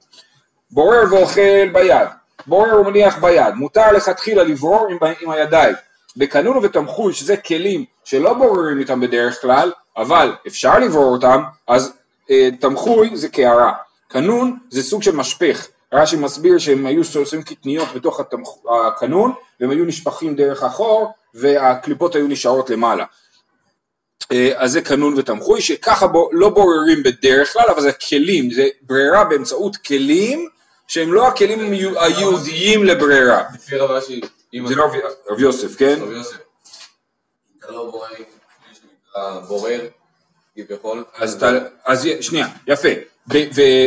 בורר 0.71 1.03
ואוכל 1.11 1.69
ביד, 1.73 2.07
בורר 2.47 2.81
ומניח 2.81 3.17
ביד, 3.17 3.53
מותר 3.55 3.91
לכתחילה 3.91 4.43
לברור 4.43 4.87
עם, 4.89 4.97
עם 5.21 5.29
הידיים, 5.29 5.75
בקנון 6.17 6.57
ובתמחוי, 6.57 7.13
שזה 7.13 7.37
כלים 7.37 7.85
שלא 8.03 8.33
בוררים 8.33 8.79
איתם 8.79 8.99
בדרך 8.99 9.41
כלל, 9.41 9.71
אבל 9.97 10.33
אפשר 10.47 10.79
לברור 10.79 11.13
אותם, 11.13 11.43
אז 11.67 11.93
אה, 12.29 12.49
תמחוי 12.59 13.09
זה 13.13 13.29
קערה. 13.29 13.73
קנון 14.07 14.57
זה 14.69 14.83
סוג 14.83 15.03
של 15.03 15.15
משפך. 15.15 15.67
רש"י 15.93 16.15
מסביר 16.15 16.57
שהם 16.57 16.85
היו 16.85 17.01
עושים 17.15 17.43
קטניות 17.43 17.87
בתוך 17.95 18.19
התמח... 18.19 18.49
הקנון, 18.87 19.33
והם 19.59 19.69
היו 19.69 19.85
נשפכים 19.85 20.35
דרך 20.35 20.63
החור, 20.63 21.11
והקליפות 21.33 22.15
היו 22.15 22.27
נשארות 22.27 22.69
למעלה. 22.69 23.05
אה, 24.31 24.51
אז 24.55 24.71
זה 24.71 24.81
קנון 24.81 25.13
ותמחוי, 25.17 25.61
שככה 25.61 26.07
בו, 26.07 26.29
לא 26.31 26.49
בוררים 26.49 27.03
בדרך 27.03 27.53
כלל, 27.53 27.65
אבל 27.69 27.81
זה 27.81 27.91
כלים, 27.91 28.51
זה 28.51 28.67
ברירה 28.81 29.23
באמצעות 29.23 29.77
כלים 29.77 30.49
שהם 30.87 31.13
לא 31.13 31.27
הכלים 31.27 31.71
היהודיים 31.99 32.83
לברירה. 32.83 33.43
לפי 33.53 33.75
רב 33.75 33.91
זה 34.67 34.75
לא 34.75 34.85
רב- 35.29 35.39
יוסף, 35.39 35.75
כן? 35.77 35.95
רב 36.01 36.11
יוסף. 36.11 36.35
אתה 37.59 37.71
לא 37.71 37.89
בורר, 37.91 38.07
כלי 38.15 38.25
שנקרא 38.73 39.39
בורר, 39.39 39.81
כביכול. 40.55 41.03
אז 41.85 42.07
שנייה, 42.21 42.47
יפה. 42.67 42.89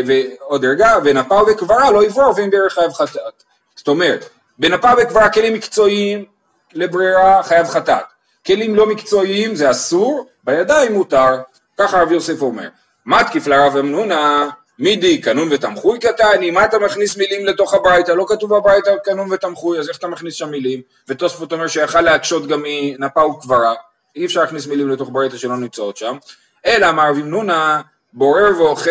ועוד 0.06 0.64
רגע, 0.64 0.88
ונפה 1.04 1.40
וקברה 1.50 1.90
לא 1.90 2.04
יברור 2.04 2.34
ואם 2.36 2.50
בערך 2.50 2.72
חייב 2.74 2.92
חטאת. 2.92 3.42
זאת 3.76 3.88
אומרת, 3.88 4.28
בנפה 4.58 4.90
וקברה 5.02 5.30
כלים 5.32 5.54
מקצועיים 5.54 6.24
לברירה 6.72 7.42
חייב 7.42 7.66
חטאת. 7.66 8.04
כלים 8.46 8.74
לא 8.74 8.86
מקצועיים 8.86 9.54
זה 9.54 9.70
אסור, 9.70 10.26
בידיים 10.44 10.92
מותר. 10.92 11.38
ככה 11.78 12.02
רב 12.02 12.12
יוסף 12.12 12.42
אומר. 12.42 12.68
מתקיף 13.06 13.46
לרב 13.46 13.76
אמנונה, 13.76 14.48
מידי 14.78 15.20
קנון 15.20 15.48
ותמחוי 15.52 15.98
קטני, 15.98 16.50
מה 16.50 16.64
אתה 16.64 16.78
מכניס 16.78 17.16
מילים 17.16 17.46
לתוך 17.46 17.74
הברייתא? 17.74 18.12
לא 18.12 18.24
כתוב 18.28 18.56
בברייתא 18.56 18.96
קנון 19.04 19.32
ותמחוי, 19.32 19.78
אז 19.78 19.88
איך 19.88 19.98
אתה 19.98 20.06
מכניס 20.08 20.34
שם 20.34 20.50
מילים? 20.50 20.82
ותוספות 21.08 21.52
אומר 21.52 21.66
שיכל 21.66 22.00
להקשות 22.00 22.46
גם 22.46 22.62
מנפה 22.64 23.24
וקברה, 23.24 23.74
אי 24.16 24.26
אפשר 24.26 24.40
להכניס 24.40 24.66
מילים 24.66 24.88
לתוך 24.90 25.08
ברייתא 25.12 25.36
שלא 25.36 25.56
נמצאות 25.56 25.96
שם. 25.96 26.16
אלא 26.66 26.88
אמר 26.88 27.10
רבי 27.10 27.22
מנונה, 27.22 27.82
בורר 28.12 28.50
ואוכל, 28.58 28.90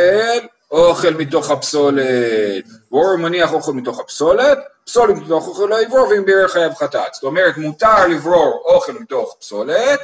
אוכל 0.71 1.13
מתוך 1.13 1.51
הפסולת. 1.51 2.65
בורר 2.91 3.15
מניח 3.15 3.53
אוכל 3.53 3.71
מתוך 3.71 3.99
הפסולת, 3.99 4.57
פסולת 4.85 5.15
מתוך 5.17 5.47
אוכל 5.47 5.65
לא 5.65 5.81
יברור, 5.81 6.07
ואם 6.07 6.25
בירך 6.25 6.51
חייב 6.51 6.73
חטאת. 6.73 7.13
זאת 7.13 7.23
אומרת, 7.23 7.57
מותר 7.57 8.07
לברור 8.07 8.61
אוכל 8.65 8.91
מתוך 8.91 9.35
פסולת, 9.39 9.99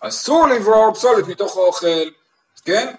אסור 0.00 0.46
לברור 0.46 0.94
פסולת 0.94 1.28
מתוך 1.28 1.56
אוכל, 1.56 2.08
כן? 2.64 2.94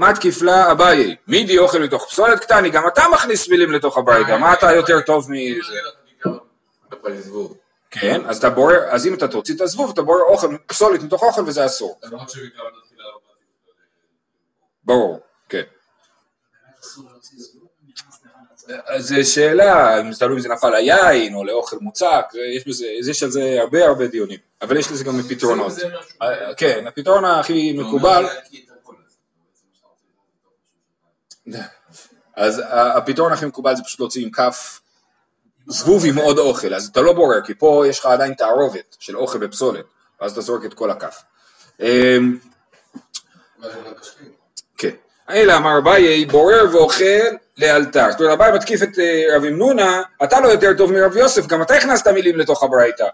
אמ, 0.00 0.10
מתקיף 0.10 0.42
לה 0.42 0.72
אביי, 0.72 1.16
מידי 1.28 1.58
אוכל 1.58 1.78
מתוך 1.78 2.08
פסולת 2.08 2.40
קטני, 2.40 2.70
גם 2.70 2.88
אתה 2.88 3.02
מכניס 3.12 3.48
מילים 3.48 3.72
לתוך 3.72 3.98
הברייתא, 3.98 4.36
מה 4.36 4.52
אתה 4.52 4.72
יותר 4.72 5.00
טוב 5.00 5.26
מזה? 5.30 5.78
כן, 7.90 8.20
אז 8.26 8.38
אתה 8.38 8.50
בורר, 8.50 8.84
אז 8.90 9.06
אם 9.06 9.14
אתה 9.14 9.28
תוציא 9.28 9.54
את 9.54 9.60
הזבוב, 9.60 9.90
אתה 9.90 10.02
בורר 10.02 10.20
אוכל, 10.20 10.56
פסולת 10.66 11.02
מתוך 11.02 11.22
אוכל 11.22 11.42
וזה 11.46 11.66
אסור. 11.66 11.98
לא. 12.02 12.18
ברור, 14.84 15.20
כן. 15.48 15.62
זה 18.98 19.24
שאלה, 19.24 20.00
אם 20.00 20.12
זה 20.12 20.18
תלוי 20.18 20.36
אם 20.36 20.40
זה 20.40 20.48
נפל 20.48 20.70
ליין 20.70 21.34
או 21.34 21.44
לאוכל 21.44 21.76
מוצק, 21.80 22.24
יש 22.56 22.68
בזה, 22.68 22.86
יש 23.10 23.22
על 23.22 23.30
זה 23.30 23.56
הרבה 23.60 23.84
הרבה 23.84 24.06
דיונים, 24.06 24.38
אבל 24.62 24.76
יש 24.76 24.92
לזה 24.92 25.04
גם 25.04 25.22
פתרונות. 25.28 25.72
אה, 26.22 26.54
כן, 26.54 26.86
הפתרון 26.86 27.24
הכי 27.24 27.72
מקובל, 27.72 28.26
אז 32.36 32.62
הפתרון 32.70 33.32
הכי 33.32 33.46
מקובל 33.46 33.76
זה 33.76 33.82
פשוט 33.82 34.00
להוציא 34.00 34.22
עם 34.22 34.30
כף 34.30 34.80
זבוב 35.66 36.02
עם 36.06 36.18
עוד 36.18 36.38
אוכל, 36.38 36.74
אז 36.74 36.88
אתה 36.92 37.00
לא 37.00 37.12
בורר, 37.12 37.40
כי 37.40 37.54
פה 37.54 37.84
יש 37.88 37.98
לך 37.98 38.06
עדיין 38.06 38.34
תערובת 38.34 38.96
של 38.98 39.16
אוכל 39.16 39.38
ופסולת, 39.44 39.84
ואז 40.20 40.32
אתה 40.32 40.40
זורק 40.40 40.64
את 40.64 40.74
כל 40.74 40.90
הכף. 40.90 41.22
אמ, 41.80 42.38
כן. 44.78 44.90
אלא 45.30 45.56
אמר 45.56 45.78
אביי, 45.78 46.26
בורר 46.26 46.64
ואוכל 46.72 47.04
לאלתר. 47.58 48.10
זאת 48.10 48.20
אומרת, 48.20 48.32
אביי 48.32 48.52
מתקיף 48.52 48.82
את 48.82 48.98
אה, 48.98 49.36
רב 49.36 49.44
אמנונה, 49.44 50.02
אתה 50.24 50.40
לא 50.40 50.48
יותר 50.48 50.74
טוב 50.78 50.92
מרב 50.92 51.16
יוסף, 51.16 51.46
גם 51.46 51.62
אתה 51.62 51.74
הכנסת 51.74 52.08
מילים 52.08 52.38
לתוך 52.38 52.62
הברייתא. 52.62 53.06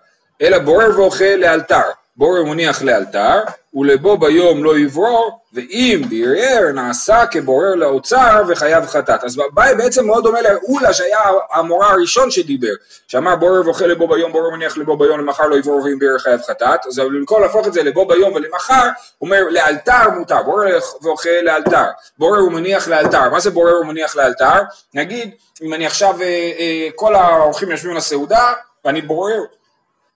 אלא 0.42 0.58
בורר 0.58 1.00
ואוכל 1.00 1.24
לאלתר. 1.24 1.82
בורר 2.16 2.44
מניח 2.44 2.82
לאלתר, 2.82 3.40
ולבו 3.74 4.16
ביום 4.16 4.64
לא 4.64 4.78
יברור, 4.78 5.40
ואם 5.52 6.02
בירר 6.08 6.72
נעשה 6.74 7.26
כבורר 7.26 7.74
לאוצר 7.74 8.42
וחייב 8.48 8.86
חטאת. 8.86 9.24
אז 9.24 9.40
אביי 9.52 9.74
בעצם 9.74 10.06
מאוד 10.06 10.24
דומה 10.24 10.38
לאולה 10.42 10.94
שהיה 10.94 11.18
המורה 11.52 11.90
הראשון 11.90 12.30
שדיבר, 12.30 12.72
שאמר 13.08 13.36
בורר 13.36 13.60
ואוכל 13.64 13.84
לבו 13.84 14.08
ביום, 14.08 14.32
בורר 14.32 14.50
מניח 14.50 14.78
לבו 14.78 14.96
ביום, 14.96 15.20
למחר 15.20 15.46
לא 15.46 15.56
יברור 15.56 15.82
ואם 15.82 15.98
בירר 15.98 16.18
חייב 16.18 16.40
חטאת. 16.42 16.86
אז 16.86 16.98
במקום 16.98 17.42
להפוך 17.42 17.66
את 17.66 17.72
זה 17.72 17.82
לבו 17.82 18.06
ביום 18.06 18.32
ולמחר, 18.32 18.88
הוא 19.18 19.26
אומר 19.26 19.42
לאלתר 19.50 20.10
מותר, 20.18 20.42
בורר 20.42 20.78
ואוכל 21.02 21.28
לאלתר, 21.42 21.84
בורר 22.18 22.44
ומניח 22.44 22.88
לאלתר. 22.88 23.30
מה 23.30 23.40
זה 23.40 23.50
בורר 23.50 23.80
ומניח 23.80 24.16
לאלתר? 24.16 24.62
נגיד, 24.94 25.30
אם 25.62 25.74
אני 25.74 25.86
עכשיו, 25.86 26.22
אה, 26.22 26.26
אה, 26.58 26.88
כל 26.94 27.14
האורחים 27.14 27.70
יושבים 27.70 27.90
על 27.92 27.98
הסעודה, 27.98 28.52
ואני 28.84 29.02
בורר, 29.02 29.40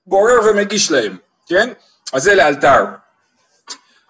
בורר 0.06 0.40
ומגיש 0.44 0.90
להם, 0.90 1.16
כן? 1.46 1.70
אז 2.12 2.22
זה 2.22 2.34
לאלתר. 2.34 2.84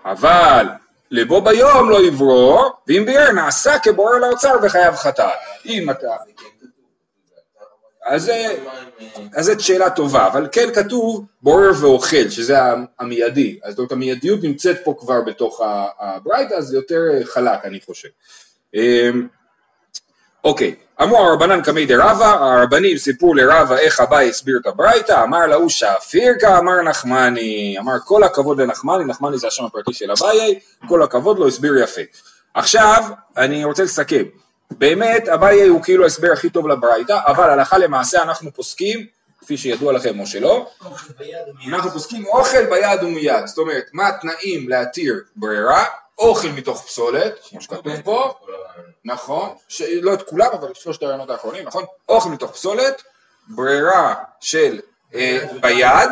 אבל 0.05 0.67
לבו 1.11 1.41
ביום 1.41 1.91
לא 1.91 2.07
יברור, 2.07 2.71
ואם 2.89 3.03
בירר 3.07 3.33
נעשה 3.33 3.79
כבורר 3.79 4.19
לאוצר 4.19 4.57
וחייב 4.63 4.95
חטאת. 4.95 5.31
אם 5.67 5.91
אתה... 5.91 6.17
אז 8.07 8.31
זאת 9.41 9.61
שאלה 9.61 9.91
טובה, 9.91 10.27
אבל 10.27 10.49
כן 10.53 10.69
כתוב 10.75 11.27
בורר 11.43 11.71
ואוכל, 11.81 12.29
שזה 12.31 12.57
המיידי, 12.99 13.59
אז 13.63 13.71
זאת 13.71 13.79
אומרת 13.79 13.93
המיידיות 13.93 14.43
נמצאת 14.43 14.77
פה 14.85 14.95
כבר 14.99 15.21
בתוך 15.21 15.61
הברייתא, 15.99 16.55
אז 16.55 16.75
יותר 16.75 17.01
אה, 17.15 17.25
חלק 17.25 17.65
אני 17.65 17.81
חושב. 17.87 18.09
אוקיי, 20.45 20.75
אמרו 21.03 21.19
הרבנן 21.19 21.63
קמי 21.63 21.87
דרבא, 21.87 22.27
הרבנים 22.27 22.97
סיפרו 22.97 23.35
לרבא 23.35 23.77
איך 23.77 24.01
אביי 24.01 24.29
הסביר 24.29 24.59
את 24.61 24.67
הברייתא, 24.67 25.23
אמר 25.23 25.47
להוא 25.47 25.69
שאפירקה, 25.69 26.59
אמר 26.59 26.83
נחמני, 26.83 27.77
אמר 27.79 27.93
כל 28.05 28.23
הכבוד 28.23 28.61
לנחמני, 28.61 29.05
נחמני 29.05 29.39
זה 29.39 29.47
השם 29.47 29.65
הפרטי 29.65 29.93
של 29.93 30.11
אביי, 30.11 30.59
כל 30.89 31.03
הכבוד 31.03 31.39
לו, 31.39 31.49
הסביר 31.49 31.79
יפה. 31.79 32.01
עכשיו, 32.55 33.05
אני 33.37 33.65
רוצה 33.65 33.83
לסכם, 33.83 34.23
באמת 34.71 35.29
אביי 35.29 35.67
הוא 35.67 35.83
כאילו 35.83 36.05
ההסבר 36.05 36.33
הכי 36.33 36.51
טוב 36.51 36.69
לברייתא, 36.69 37.19
אבל 37.27 37.51
הלכה 37.51 37.79
למעשה 37.79 38.23
אנחנו 38.23 38.51
פוסקים, 38.55 39.07
כפי 39.41 39.57
שידוע 39.57 39.93
לכם 39.93 40.21
או 40.21 40.27
שלא. 40.27 40.67
אנחנו 41.69 41.91
פוסקים 41.91 42.27
אוכל 42.27 42.67
ביד 42.67 43.03
ומיד, 43.03 43.47
זאת 43.47 43.59
אומרת, 43.59 43.85
מה 43.93 44.09
התנאים 44.09 44.69
להתיר 44.69 45.21
ברירה, 45.37 45.85
אוכל 46.19 46.49
מתוך 46.49 46.85
פסולת, 46.87 47.39
כמו 47.51 47.61
שכתוב 47.61 47.93
פה, 48.05 48.35
נכון, 49.05 49.55
ש... 49.69 49.83
לא 49.83 50.15
את 50.15 50.23
כולם, 50.23 50.49
אבל 50.53 50.75
שלושת 50.75 51.03
הרעיונות 51.03 51.31
האחרונים, 51.31 51.65
נכון? 51.67 51.85
אוכל 52.09 52.29
מתוך 52.29 52.53
פסולת, 52.53 53.03
ברירה 53.49 54.15
של 54.41 54.81
אה, 55.15 55.47
ביד, 55.61 56.11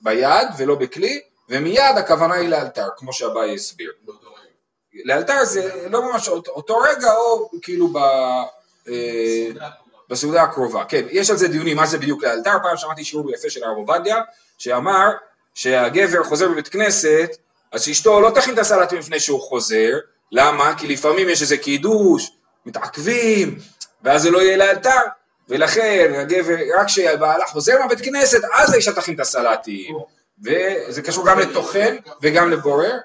ביד 0.00 0.48
ולא 0.58 0.74
בכלי, 0.74 1.20
ומיד 1.48 1.98
הכוונה 1.98 2.34
היא 2.34 2.48
לאלתר, 2.48 2.88
כמו 2.96 3.12
שאביי 3.12 3.54
הסביר. 3.54 3.92
לאלתר 5.04 5.44
זה 5.44 5.88
לא 5.90 6.02
ממש 6.02 6.28
אותו, 6.28 6.78
רגע, 6.78 7.12
או 7.12 7.50
כאילו 7.62 7.88
ב... 7.88 7.96
אה, 8.88 9.48
בסעודה 10.08 10.42
הקרובה, 10.42 10.84
כן, 10.84 11.06
יש 11.10 11.30
על 11.30 11.36
זה 11.36 11.48
דיונים, 11.48 11.76
מה 11.76 11.86
זה 11.86 11.98
בדיוק 11.98 12.22
לאלתר, 12.22 12.52
פעם 12.62 12.76
שמעתי 12.76 13.04
שיעור 13.04 13.30
יפה 13.34 13.50
של 13.50 13.64
הרב 13.64 13.76
עובדיה, 13.76 14.22
שאמר 14.58 15.10
שהגבר 15.54 16.24
חוזר 16.24 16.48
בבית 16.48 16.68
כנסת, 16.68 17.36
אז 17.72 17.82
שאשתו 17.82 18.20
לא 18.20 18.30
תכין 18.30 18.54
את 18.54 18.58
הסלטים 18.58 18.98
לפני 18.98 19.20
שהוא 19.20 19.40
חוזר, 19.40 19.98
למה? 20.32 20.74
כי 20.78 20.86
לפעמים 20.86 21.28
יש 21.28 21.42
איזה 21.42 21.56
קידוש, 21.56 22.30
מתעכבים, 22.66 23.58
ואז 24.02 24.22
זה 24.22 24.30
לא 24.30 24.38
יהיה 24.38 24.56
לאלתר, 24.56 25.00
ולכן 25.48 26.12
הגבר, 26.14 26.56
רק 26.78 26.86
כשבעלה 26.86 27.46
חוזר 27.46 27.78
מהבית 27.78 28.00
כנסת, 28.00 28.40
אז 28.52 28.72
האישה 28.72 28.92
תכין 28.92 29.14
את 29.14 29.20
הסלטים, 29.20 29.96
וזה 30.44 31.02
קשור 31.02 31.26
גם 31.26 31.38
לטוחן 31.38 31.96
וגם 32.22 32.50
לבורר, 32.50 32.98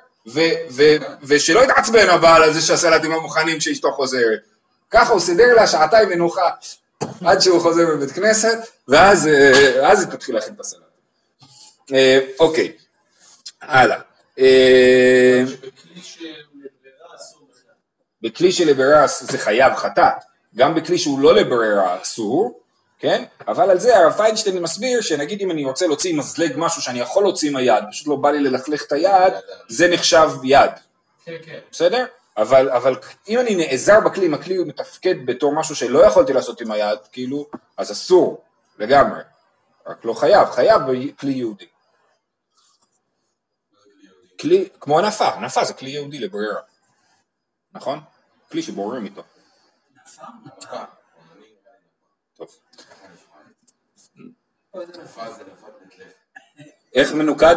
ושלא 1.23 1.63
יתעצבן 1.63 2.09
הבעל 2.09 2.43
על 2.43 2.53
זה 2.53 2.61
שהסלטים 2.61 3.11
לא 3.11 3.21
מוכנים 3.21 3.59
כשאשתו 3.59 3.91
חוזרת. 3.91 4.39
ככה 4.91 5.13
הוא 5.13 5.19
סידר 5.19 5.53
לה 5.55 5.67
שעתיים 5.67 6.09
מנוחה 6.09 6.49
עד 7.25 7.39
שהוא 7.39 7.61
חוזר 7.61 7.95
מבית 7.95 8.11
כנסת, 8.11 8.57
ואז 8.87 9.27
אה, 9.27 9.89
היא 9.89 10.05
תתחיל 10.05 10.35
להכין 10.35 10.53
את 10.53 10.59
הסלט. 10.59 10.79
אה, 11.93 12.19
אוקיי, 12.39 12.71
הלאה. 13.61 13.99
אה, 14.39 15.43
בכלי 15.45 16.01
שלברירה 16.01 17.15
אסור 17.15 17.47
בכלל. 17.51 17.73
בכלי 18.23 18.51
שלברירה 18.51 19.07
זה 19.07 19.37
חייב 19.37 19.75
חטאת, 19.75 20.13
גם 20.55 20.75
בכלי 20.75 20.97
שהוא 20.97 21.19
לא 21.19 21.35
לברירה 21.35 22.01
אסור, 22.01 22.59
כן? 22.99 23.23
אבל 23.47 23.69
על 23.69 23.79
זה 23.79 23.97
הרב 23.97 24.11
פיינשטיין 24.11 24.59
מסביר 24.59 25.01
שנגיד 25.01 25.41
אם 25.41 25.51
אני 25.51 25.65
רוצה 25.65 25.87
להוציא 25.87 26.17
מזלג 26.17 26.53
משהו 26.57 26.81
שאני 26.81 26.99
יכול 26.99 27.23
להוציא 27.23 27.49
עם 27.49 27.55
היד, 27.55 27.83
פשוט 27.91 28.07
לא 28.07 28.15
בא 28.15 28.31
לי 28.31 28.39
ללכלך 28.39 28.83
את 28.87 28.91
היד, 28.91 29.33
זה 29.69 29.87
נחשב 29.87 30.29
יד, 30.43 30.71
כן, 31.25 31.35
כן. 31.45 31.59
בסדר? 31.71 32.05
אבל, 32.37 32.69
אבל 32.69 32.95
אם 33.29 33.39
אני 33.39 33.55
נעזר 33.55 33.99
בכלי, 33.99 34.25
אם 34.25 34.33
הכלי 34.33 34.55
הוא 34.55 34.67
מתפקד 34.67 35.25
בתור 35.25 35.55
משהו 35.55 35.75
שלא 35.75 36.05
יכולתי 36.05 36.33
לעשות 36.33 36.61
עם 36.61 36.71
היד, 36.71 36.99
כאילו, 37.11 37.47
אז 37.77 37.91
אסור, 37.91 38.41
לגמרי. 38.79 39.19
רק 39.87 40.05
לא 40.05 40.13
חייב, 40.13 40.49
חייב 40.49 40.81
בכלי 40.81 41.31
יהודי. 41.31 41.65
כלי, 44.41 44.69
כמו 44.79 44.99
הנפה, 44.99 45.39
נפה 45.41 45.63
זה 45.63 45.73
כלי 45.73 45.89
יהודי 45.89 46.19
לברירה, 46.19 46.59
נכון? 47.73 47.99
כלי 48.53 48.61
שבוררים 48.61 49.05
איתו. 49.05 49.23
איך 56.95 57.13
מנוקד? 57.13 57.55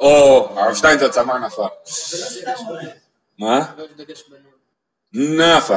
או, 0.00 0.48
הרב 0.58 0.74
שטיינזרץ 0.74 1.18
אמר 1.18 1.38
נפה. 1.38 1.68
מה? 3.38 3.72
נפה. 5.12 5.76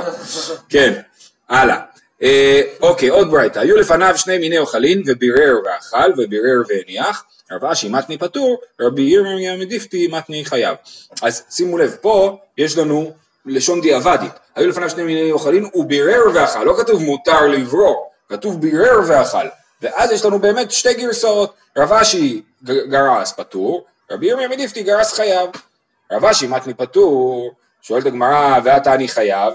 כן, 0.69 1.01
הלאה. 1.49 1.81
אה, 2.21 2.61
אוקיי, 2.81 3.09
עוד 3.09 3.31
ברייתא. 3.31 3.59
היו 3.59 3.77
לפניו 3.77 4.17
שני 4.17 4.37
מיני 4.37 4.57
אוכלין, 4.57 5.03
ובירר 5.07 5.55
ואכל, 5.65 6.11
ובירר 6.17 6.61
והניח. 6.67 7.25
רב 7.51 7.65
אשי 7.65 7.89
מתני 7.89 8.17
פטור, 8.17 8.61
רבי 8.81 9.01
ירמיה 9.01 9.57
מדיפתי 9.57 10.07
מתני 10.07 10.45
חייב. 10.45 10.77
אז 11.21 11.43
שימו 11.49 11.77
לב, 11.77 11.97
פה 12.01 12.37
יש 12.57 12.77
לנו 12.77 13.13
לשון 13.45 13.81
דיעבדית. 13.81 14.31
היו 14.55 14.69
לפניו 14.69 14.89
שני 14.89 15.03
מיני 15.03 15.31
אוכלין, 15.31 15.69
הוא 15.71 15.85
בירר 15.85 16.21
ואכל. 16.33 16.63
לא 16.63 16.75
כתוב 16.77 17.03
מותר 17.03 17.47
לברור, 17.47 18.11
כתוב 18.29 18.61
בירר 18.61 18.99
ואכל. 19.07 19.47
ואז 19.81 20.11
יש 20.11 20.25
לנו 20.25 20.39
באמת 20.39 20.71
שתי 20.71 20.93
גרסאות. 20.93 21.53
רב 21.77 21.93
אשי 21.93 22.41
גרס 22.63 23.31
פטור, 23.31 23.85
רבי 24.11 24.25
ירמיה 24.25 24.47
מדיפתי 24.47 24.83
גרס 24.83 25.13
חייב. 25.13 25.49
רב 26.11 26.25
אשי 26.25 26.47
מתני 26.47 26.73
פטור, 26.73 27.51
שואלת 27.81 28.05
הגמרא, 28.05 28.59
והתני 28.63 29.07
חייב, 29.07 29.53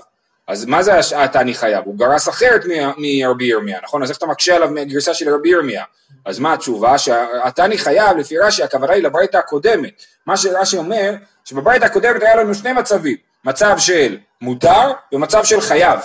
אז 0.48 0.64
מה 0.64 0.82
זה 0.82 1.00
והתני 1.24 1.54
חייב? 1.54 1.84
הוא 1.84 1.96
גרס 1.96 2.28
אחרת 2.28 2.64
מרבי 2.96 3.44
ירמיה, 3.44 3.78
נכון? 3.82 4.02
אז 4.02 4.10
איך 4.10 4.18
אתה 4.18 4.26
מקשה 4.26 4.56
עליו 4.56 4.70
מהגרסה 4.70 5.14
של 5.14 5.34
רבי 5.34 5.48
ירמיה? 5.48 5.84
אז 6.24 6.38
מה 6.38 6.52
התשובה? 6.52 6.98
שאתה 6.98 7.64
אני 7.64 7.78
חייב, 7.78 8.16
לפי 8.16 8.38
רש"י, 8.38 8.62
הכוונה 8.62 8.92
היא 8.92 9.02
לברייתא 9.02 9.36
הקודמת. 9.36 10.02
מה 10.26 10.36
שרש"י 10.36 10.76
אומר, 10.76 11.14
שבברייתא 11.44 11.84
הקודמת 11.84 12.22
היה 12.22 12.36
לנו 12.36 12.54
שני 12.54 12.72
מצבים, 12.72 13.16
מצב 13.44 13.78
של 13.78 14.18
מותר 14.40 14.92
ומצב 15.12 15.44
של 15.44 15.60
חייב. 15.60 16.00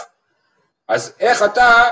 אז 0.88 1.14
איך 1.20 1.44
אתה 1.44 1.90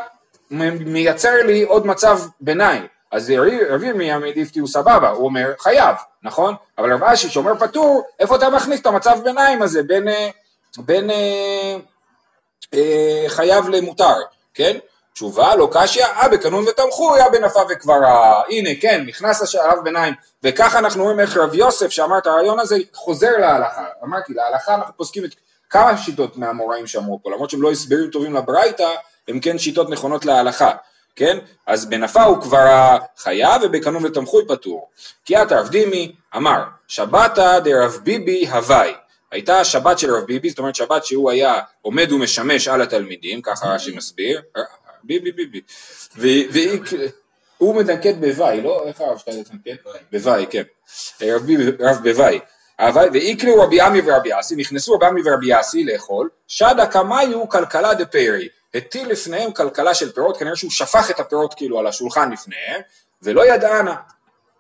מייצר 0.52 1.44
לי 1.46 1.64
עוד 1.64 1.86
מצב 1.86 2.20
ביניים? 2.42 2.88
אז 3.12 3.34
רבי 3.72 3.86
ירמיה 3.86 4.20
מדיפתי 4.20 4.60
הוא 4.60 4.68
סבבה, 4.68 5.10
הוא 5.10 5.26
אומר 5.26 5.54
חייב, 5.60 5.96
נכון? 6.24 6.56
אבל 6.78 6.94
רב 6.94 7.04
אשי 7.04 7.30
שאומר 7.30 7.60
פטור, 7.60 8.04
איפה 8.20 8.36
אתה 8.36 8.50
מכניס 8.50 8.82
את 8.82 8.86
המצב 8.86 9.20
ביניים 9.24 9.62
הזה 9.62 9.84
בין, 9.84 10.08
אה, 10.08 10.30
בין 10.78 11.10
אה, 11.10 11.78
אה, 12.74 13.24
חייב 13.28 13.70
למותר, 13.70 14.16
כן? 14.54 14.78
תשובה 15.22 15.56
לא 15.56 15.70
קשיא, 15.72 16.06
אה 16.06 16.30
בקנון 16.30 16.66
ותמכו, 16.68 17.16
אה 17.16 17.30
בנפה 17.30 17.60
וקברה. 17.70 18.42
הנה, 18.50 18.70
כן, 18.82 19.04
נכנס 19.08 19.42
השלב 19.42 19.80
ביניים. 19.84 20.14
וככה 20.44 20.80
אנחנו 20.80 21.04
רואים 21.04 21.20
איך 21.20 21.38
רב 21.38 21.56
יוסף 21.56 21.90
שאמר 21.90 22.18
את 22.18 22.28
הרעיון 22.28 22.60
הזה 22.60 22.78
חוזר 22.94 23.32
להלכה. 23.38 23.86
אמרתי, 24.04 24.34
להלכה 24.34 24.76
אנחנו 24.76 24.94
פוסקים 24.98 25.26
את 25.26 25.30
כמה 25.70 25.98
שיטות 25.98 26.38
מהמוראים 26.38 26.88
שאמרו 26.88 27.20
פה, 27.24 27.32
למרות 27.32 27.50
שהם 27.50 27.62
לא 27.62 27.72
הסברים 27.72 28.10
טובים 28.10 28.34
לברייתא, 28.34 28.90
הם 29.28 29.40
כן 29.40 29.58
שיטות 29.58 29.90
נכונות 29.90 30.26
להלכה. 30.26 30.72
כן? 31.16 31.38
אז 31.68 31.86
בנפה 31.86 32.24
הוא 32.24 32.42
כבר 32.42 32.98
חייב 33.18 33.62
ובקנון 33.64 34.06
ותמכוי 34.06 34.44
פטור. 34.48 34.90
כי 35.26 35.42
את 35.42 35.52
רב 35.52 35.70
דימי 35.70 36.16
אמר, 36.36 36.64
שבתא 36.88 37.60
דרב 37.60 38.00
ביבי 38.04 38.48
הוואי. 38.48 38.94
הייתה 39.32 39.64
שבת 39.64 40.00
של 40.00 40.16
רב 40.16 40.24
ביבי, 40.24 40.50
זאת 40.50 40.60
אומרת 40.60 40.76
שבת 40.76 41.06
שהוא 41.06 41.32
היה 41.32 41.54
עומד 41.82 42.12
ומשמש 42.12 42.68
על 42.68 42.82
התלמידים, 42.82 43.42
ככה 43.42 43.74
רש"י 43.74 43.96
מסביר, 43.96 44.42
ביבי 45.04 45.32
ביבי, 45.32 45.62
והוא 47.60 47.76
מדנקת 47.76 48.16
בוואי, 48.16 48.62
לא? 48.62 48.84
איך 48.88 49.02
הרב 49.02 49.18
שטיינזרץ 49.18 49.54
מדנקת? 49.54 49.80
בוואי, 50.12 50.46
כן, 50.50 50.64
רב 51.80 51.98
בוואי, 52.04 52.40
ואיקלו 53.14 53.62
רבי 53.62 53.82
עמי 53.82 54.02
ורבי 54.06 54.40
אסי, 54.40 54.56
נכנסו 54.56 54.94
רבי 54.94 55.06
עמי 55.06 55.22
ורבי 55.26 55.60
אסי 55.60 55.84
לאכול, 55.84 56.30
שדה 56.48 56.86
קמאיו 56.86 57.50
כלכלה 57.50 57.94
דפרי, 57.94 58.50
הטיל 58.74 59.10
לפניהם 59.10 59.52
כלכלה 59.52 59.94
של 59.94 60.12
פירות, 60.12 60.38
כנראה 60.38 60.56
שהוא 60.56 60.72
שפך 60.72 61.10
את 61.10 61.20
הפירות 61.20 61.54
כאילו 61.54 61.80
על 61.80 61.88
השולחן 61.88 62.32
לפניהם, 62.32 62.82
ולא 63.22 63.54
ידענה. 63.54 63.96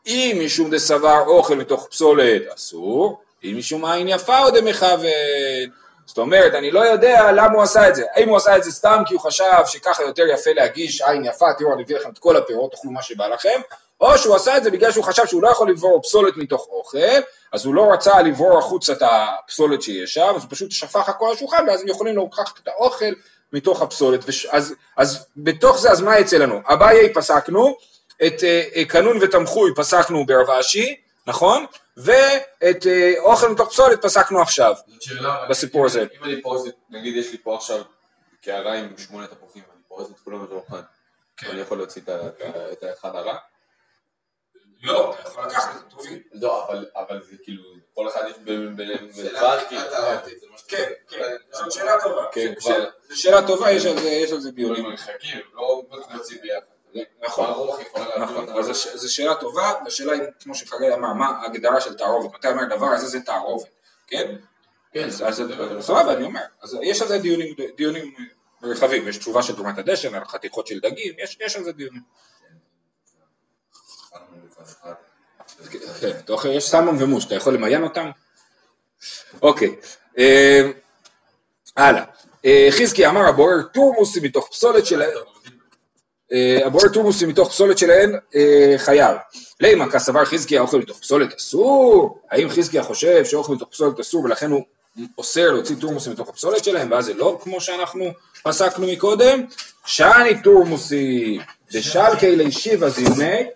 אם 0.07 0.41
משום 0.45 0.71
דסבר 0.71 1.23
אוכל 1.27 1.55
מתוך 1.55 1.87
פסולת 1.87 2.41
אסור, 2.55 3.21
אם 3.43 3.55
משום 3.57 3.85
עין 3.85 4.07
יפה 4.07 4.39
או 4.39 4.49
דמכוון. 4.51 5.71
זאת 6.05 6.17
אומרת, 6.17 6.53
אני 6.53 6.71
לא 6.71 6.79
יודע 6.79 7.31
למה 7.31 7.53
הוא 7.53 7.61
עשה 7.61 7.89
את 7.89 7.95
זה. 7.95 8.03
האם 8.13 8.29
הוא 8.29 8.37
עשה 8.37 8.57
את 8.57 8.63
זה 8.63 8.71
סתם 8.71 9.03
כי 9.07 9.13
הוא 9.13 9.21
חשב 9.21 9.65
שככה 9.65 10.03
יותר 10.03 10.27
יפה 10.27 10.49
להגיש 10.55 11.01
עין 11.01 11.25
יפה, 11.25 11.53
תראו 11.57 11.73
אני 11.73 11.83
מביא 11.83 11.95
לכם 11.95 12.09
את 12.09 12.19
כל 12.19 12.37
הפירות, 12.37 12.71
תאכלו 12.71 12.91
מה 12.91 13.01
שבא 13.01 13.27
לכם, 13.27 13.61
או 14.01 14.17
שהוא 14.17 14.35
עשה 14.35 14.57
את 14.57 14.63
זה 14.63 14.71
בגלל 14.71 14.91
שהוא 14.91 15.03
חשב 15.03 15.25
שהוא 15.25 15.43
לא 15.43 15.49
יכול 15.49 15.69
לברור 15.69 16.01
פסולת 16.01 16.37
מתוך 16.37 16.67
אוכל, 16.71 16.97
אז 17.53 17.65
הוא 17.65 17.75
לא 17.75 17.91
רצה 17.93 18.21
לברור 18.21 18.57
החוצה 18.57 18.93
את 18.93 19.01
הפסולת 19.01 19.81
שיש 19.81 20.13
שם, 20.13 20.33
אז 20.35 20.43
הוא 20.43 20.51
פשוט 20.51 20.71
שפך 20.71 21.09
הכל 21.09 21.25
על 21.25 21.33
השולחן, 21.33 21.65
ואז 21.67 21.81
הם 21.81 21.87
יכולים 21.87 22.17
לקחת 22.17 22.59
את 22.63 22.67
האוכל 22.67 23.13
מתוך 23.53 23.81
הפסולת. 23.81 24.19
וש... 24.25 24.45
אז, 24.45 24.75
אז 24.97 25.25
בתוך 25.37 25.77
זה, 25.77 25.91
אז 25.91 26.01
מה 26.01 26.19
יצא 26.19 26.37
לנו? 26.37 26.61
אביי 26.65 27.13
פסקנו, 27.13 27.75
את 28.27 28.43
אה, 28.43 28.85
קנון 28.87 29.17
ותמחוי 29.21 29.71
פסקנו 29.75 30.25
ברב 30.25 30.49
אשי, 30.49 30.95
נכון? 31.27 31.65
ואת 31.97 32.85
אה, 32.87 33.13
אוכל 33.19 33.49
מתוך 33.49 33.69
פסולת 33.69 34.01
פסקנו 34.05 34.41
עכשיו, 34.41 34.73
בסיפור 35.49 35.85
הזה. 35.85 36.05
אם 36.19 36.23
אני 36.23 36.41
פורס, 36.41 36.61
נגיד 36.89 37.15
יש 37.15 37.31
לי 37.31 37.37
פה 37.37 37.55
עכשיו 37.55 37.81
קערה 38.41 38.73
עם 38.73 38.97
שמונה 38.97 39.27
תפוחים, 39.27 39.63
אני 39.73 39.81
פורס 39.87 40.09
את 40.11 40.19
כולם 40.19 40.45
בתוך 40.45 40.65
אחד, 40.69 40.81
אני 41.49 41.61
יכול 41.61 41.77
להוציא 41.77 42.01
את 42.71 42.83
האחד 42.83 43.15
הרע? 43.15 43.37
לא, 44.83 45.15
אתה 45.19 45.29
יכול 45.29 45.43
לקחת 45.45 45.75
את 45.75 45.87
הטובים. 45.87 46.19
לא, 46.33 46.67
אבל- 46.95 47.21
זה 47.31 47.35
כאילו, 47.43 47.63
כל 47.93 48.07
אחד 48.07 48.21
יש 48.29 48.35
ב- 48.43 48.51
ב- 48.51 48.77
בנפרד, 48.77 49.59
שאלה 49.67 49.67
כאילו, 49.69 49.81
כן, 50.67 50.91
כן, 51.09 51.35
זאת 51.51 51.71
שאלה 51.71 52.01
טובה. 52.03 52.25
כן. 52.31 52.53
זו 53.09 53.21
שאלה 53.21 53.47
טובה, 53.47 53.71
יש 53.71 53.85
על 53.85 53.99
זה- 53.99 54.09
יש 54.09 54.31
על 54.31 54.39
זה 54.39 54.51
דיונים. 54.51 54.85
נכון. 57.23 57.69
נכון, 58.17 58.63
זו- 58.73 59.13
שאלה 59.13 59.35
טובה, 59.35 59.73
והשאלה 59.85 60.13
היא, 60.13 60.21
כמו 60.39 60.55
שחגי 60.55 60.93
אמר, 60.93 61.13
מה 61.13 61.27
ההגדרה 61.27 61.81
של 61.81 61.97
תערובת, 61.97 62.33
מתי 62.35 62.47
אומר 62.47 62.63
הדבר 62.63 62.85
הזה 62.87 63.07
זה 63.07 63.19
תערובת, 63.19 63.69
כן? 64.07 64.35
כן, 64.93 65.05
אז 65.05 65.43
סבבה, 65.79 66.13
אני 66.13 66.23
אומר, 66.23 66.41
אז 66.61 66.77
יש 66.83 67.01
על 67.01 67.07
זה 67.07 67.17
דיונים, 67.75 68.13
רחבים, 68.63 69.07
יש 69.07 69.17
תשובה 69.17 69.43
של 69.43 69.55
תרומת 69.55 69.77
הדשן, 69.77 70.15
על 70.15 70.25
חתיכות 70.25 70.67
של 70.67 70.79
דגים, 70.79 71.13
יש 71.39 71.55
על 71.55 71.63
זה 71.63 71.71
דיונים. 71.71 72.01
כן, 76.01 76.49
יש 76.49 76.69
סלמון 76.69 77.03
ומוש, 77.03 77.25
אתה 77.25 77.35
יכול 77.35 77.53
למיין 77.53 77.83
אותם? 77.83 78.11
אוקיי, 79.41 79.75
אה, 80.17 80.71
הלאה. 81.77 82.03
אה, 82.45 82.67
חזקי 82.71 83.07
אמר 83.07 83.21
הבורר 83.29 83.61
תורמוסים 83.73 84.23
מתוך 84.23 84.47
פסולת 84.51 84.85
שלהם, 84.85 85.09
הבורר 86.65 86.87
תורמוסים 86.87 87.29
מתוך 87.29 87.49
פסולת 87.49 87.77
שלהן 87.77 88.15
אה, 88.35 88.73
חייב. 88.77 89.17
לימה 89.59 89.91
כסבר 89.91 90.25
חזקי 90.25 90.57
האוכל 90.57 90.77
מתוך 90.77 90.99
פסולת 90.99 91.33
אסור? 91.37 92.19
האם 92.31 92.49
חזקי 92.49 92.83
חושב 92.83 93.25
שאוכל 93.25 93.53
מתוך 93.53 93.69
פסולת 93.69 93.99
אסור 93.99 94.23
ולכן 94.23 94.51
הוא 94.51 94.63
אוסר 95.17 95.51
להוציא 95.51 95.75
תורמוסים 95.79 96.11
מתוך 96.11 96.29
הפסולת 96.29 96.63
שלהם 96.63 96.91
ואז 96.91 97.05
זה 97.05 97.13
לא 97.13 97.39
כמו 97.43 97.61
שאנחנו 97.61 98.05
פסקנו 98.43 98.87
מקודם? 98.87 99.45
שאני 99.85 100.41
תורמוסים 100.41 101.41
דשלקי 101.71 102.35
לי 102.35 102.51
שיבה 102.51 102.89
זימי 102.89 103.47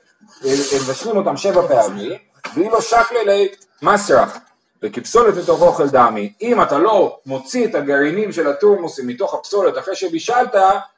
מבשלים 0.45 1.17
אותם 1.17 1.37
שבע 1.37 1.67
פעמים 1.67 2.11
ואילו 2.55 2.81
שקלי 2.81 3.25
לי 3.25 3.47
מסרח 3.81 4.37
וכפסולת 4.81 5.35
מתוך 5.43 5.61
אוכל 5.61 5.89
דמי, 5.89 6.33
אם 6.41 6.61
אתה 6.61 6.77
לא 6.77 7.19
מוציא 7.25 7.67
את 7.67 7.75
הגרעינים 7.75 8.31
של 8.31 8.47
התורמוסים 8.47 9.07
מתוך 9.07 9.33
הפסולת 9.33 9.77
אחרי 9.77 9.95
שבישלת, 9.95 10.55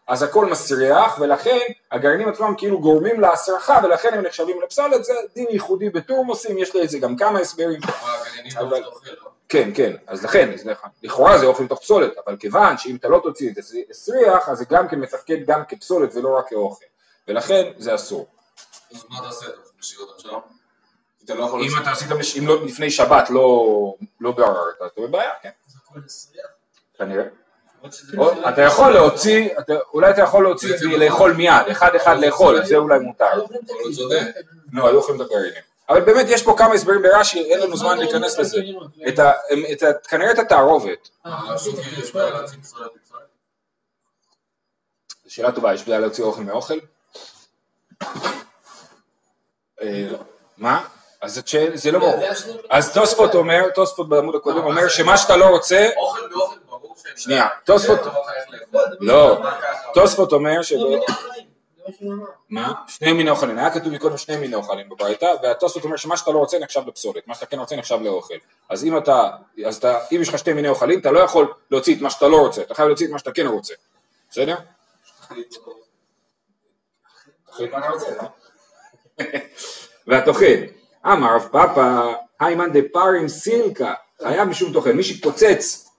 אז 0.08 0.24
הכל 0.24 0.46
מסריח, 0.46 1.18
ולכן 1.20 1.58
הגרעינים 1.92 2.30
עצמם 2.30 2.54
כאילו 2.58 2.80
גורמים 2.82 3.20
להסרחה, 3.20 3.80
ולכן 3.84 4.14
הם 4.14 4.22
נחשבים 4.26 4.62
לפסולת, 4.62 5.04
זה 5.04 5.14
דין 5.36 5.46
ייחודי 5.50 5.90
בתורמוסים, 5.90 6.58
יש 6.58 6.76
לזה 6.76 7.00
גם 7.00 7.16
כמה 7.16 7.40
הסברים. 7.40 7.80
אבל- 8.60 8.84
כן, 9.50 9.70
כן, 9.76 9.92
אז 10.08 10.24
לכן, 10.24 10.52
אז 10.54 10.66
לכ- 10.66 10.88
לכאורה 11.04 11.38
זה 11.38 11.46
אוכל 11.46 11.64
מתוך 11.64 11.80
פסולת, 11.80 12.12
אבל 12.28 12.38
כיוון 12.38 12.78
שאם 12.78 12.96
אתה 12.96 13.08
לא 13.08 13.20
תוציא 13.24 13.50
את 13.50 13.56
זה 13.56 13.62
הסריח, 13.90 14.50
אז 14.50 14.58
זה 14.58 14.66
גם 14.70 14.88
כן 14.88 15.00
מתפקד 15.00 15.38
גם 15.48 15.62
כפסולת 15.68 16.16
ולא 16.16 16.38
רק 16.38 16.50
כאוכל, 16.50 16.86
ולכן 17.28 17.72
זה 17.78 17.96
אסור. 17.96 18.28
אז 18.96 19.04
מה 19.10 19.18
אתה 19.20 19.28
משאיר 19.80 20.00
אותם 20.02 20.20
שם? 20.20 20.57
אתה 21.28 21.36
לא 21.36 21.44
יכול 21.44 21.62
אם 21.64 21.70
אתה 21.82 21.92
עשית, 21.92 22.08
אם 22.40 22.48
לא 22.48 22.66
לפני 22.66 22.92
שבת 22.92 23.30
לא 23.30 23.96
לא 24.20 24.32
בעררת, 24.32 24.82
אז 24.82 24.90
אתה 24.94 25.02
בבעיה, 25.02 25.32
כן. 25.44 25.50
כנראה. 26.98 27.24
לא- 28.14 28.50
אתה 28.50 28.62
יכול 28.62 28.94
להוציא, 28.94 29.50
אתה- 29.60 29.74
אולי 29.94 30.10
אתה 30.10 30.22
יכול 30.22 30.44
להוציא 30.44 30.72
בעצם 30.72 30.92
ולאכול 30.94 31.34
מיד, 31.34 31.68
אחד 31.72 31.96
אחד 31.96 32.20
לאכול, 32.20 32.66
זה 32.66 32.76
אולי 32.76 33.00
מותר. 33.00 33.44
לא, 34.74 34.88
היו 34.88 34.98
אוכלים 34.98 35.22
את 35.22 35.26
הגרעינים. 35.26 35.62
אבל 35.90 36.02
באמת 36.02 36.26
יש 36.30 36.44
פה 36.44 36.56
כמה 36.58 36.74
הסברים 36.74 37.02
ברש"י, 37.02 37.40
אין 37.54 37.60
לנו 37.60 37.78
זמן 37.78 37.98
להיכנס 37.98 38.40
לזה. 38.40 38.62
כנראה 40.10 40.32
את 40.32 40.40
התערובת. 40.40 41.10
אה, 41.26 41.32
שאלה 45.28 45.52
טובה, 45.52 45.74
יש 45.74 45.84
בעיה 45.86 46.00
להוציא 46.00 46.24
אוכל 46.24 46.42
מאוכל? 46.42 46.78
אה, 49.82 50.08
מה? 50.58 50.88
אז 51.22 51.42
זה 51.74 51.92
לא 51.92 52.00
ברור. 52.00 52.24
אז 52.70 52.94
תוספות 52.94 53.36
אומר, 53.36 53.70
תוספות 53.70 54.10
בעמוד 54.10 54.36
הקודם 54.36 54.64
אומר 54.64 54.88
שמה 54.88 55.18
שאתה 55.18 55.38
לא 55.38 55.46
רוצה, 55.46 55.90
אוכל 55.98 56.28
באוכל 56.30 56.58
ברור 56.70 56.96
שהם... 57.04 57.18
שנייה, 57.18 57.48
תוספות, 57.64 58.00
לא. 58.04 58.92
לא? 59.00 59.38
תוספות 59.94 60.34
אומר 60.34 60.62
שב... 60.62 60.76
לא, 60.76 61.06
מה? 62.50 62.74
שני 62.88 63.14
מיני 63.14 63.30
אוכלים, 63.30 63.58
היה 63.58 63.72
כתוב 63.72 63.94
מקודם 63.94 64.18
שני 64.18 64.38
מיני 64.38 64.56
אוכלים 64.56 64.90
בברייתא, 64.90 65.34
והתוספות 65.44 65.84
אומר 65.84 65.96
שמה 65.96 66.18
שאתה 66.18 66.32
לא 66.32 66.38
רוצה 66.38 66.60
נחשב 66.60 66.82
לפסולת, 66.88 67.28
מה 67.28 67.36
שאתה 67.36 67.46
כן 67.46 67.60
רוצה 67.60 67.76
נחשב 67.76 68.00
לאוכל. 68.02 68.36
אז 68.70 68.86
אם 68.86 68.98
אתה, 68.98 69.30
אז 69.66 69.76
אתה, 69.76 70.00
אם 70.12 70.22
יש 70.22 70.30
לך 70.30 70.38
שתי 70.38 70.54
מיני 70.54 70.68
אוכלים, 70.68 71.00
אתה 71.00 71.12
לא 71.12 71.20
יכול 71.20 71.54
להוציא 71.72 71.96
את 71.96 72.02
מה 72.02 72.10
שאתה 72.10 72.28
לא 72.28 72.38
רוצה, 72.38 72.62
אתה 72.62 72.74
חייב 72.74 72.88
להוציא 72.88 73.06
את 73.06 73.12
מה 73.12 73.20
שאתה 73.20 73.32
כן 73.32 73.48
רוצה, 73.48 73.74
בסדר? 74.30 74.56
תחליט 77.48 77.72
מה 77.72 77.80
אתה 77.80 77.90
רוצה, 77.90 78.08
לא? 78.16 78.28
והטוחן, 80.08 80.64
אמר 81.06 81.36
רב 81.36 81.48
פאפא, 81.52 82.14
היימן 82.40 82.70
דפרים 82.74 83.28
סילקה, 83.28 83.94
חייב 84.24 84.44
משום 84.50 84.74
טוחן, 84.74 84.92
מי 84.92 85.04
שפוצץ 85.04 85.90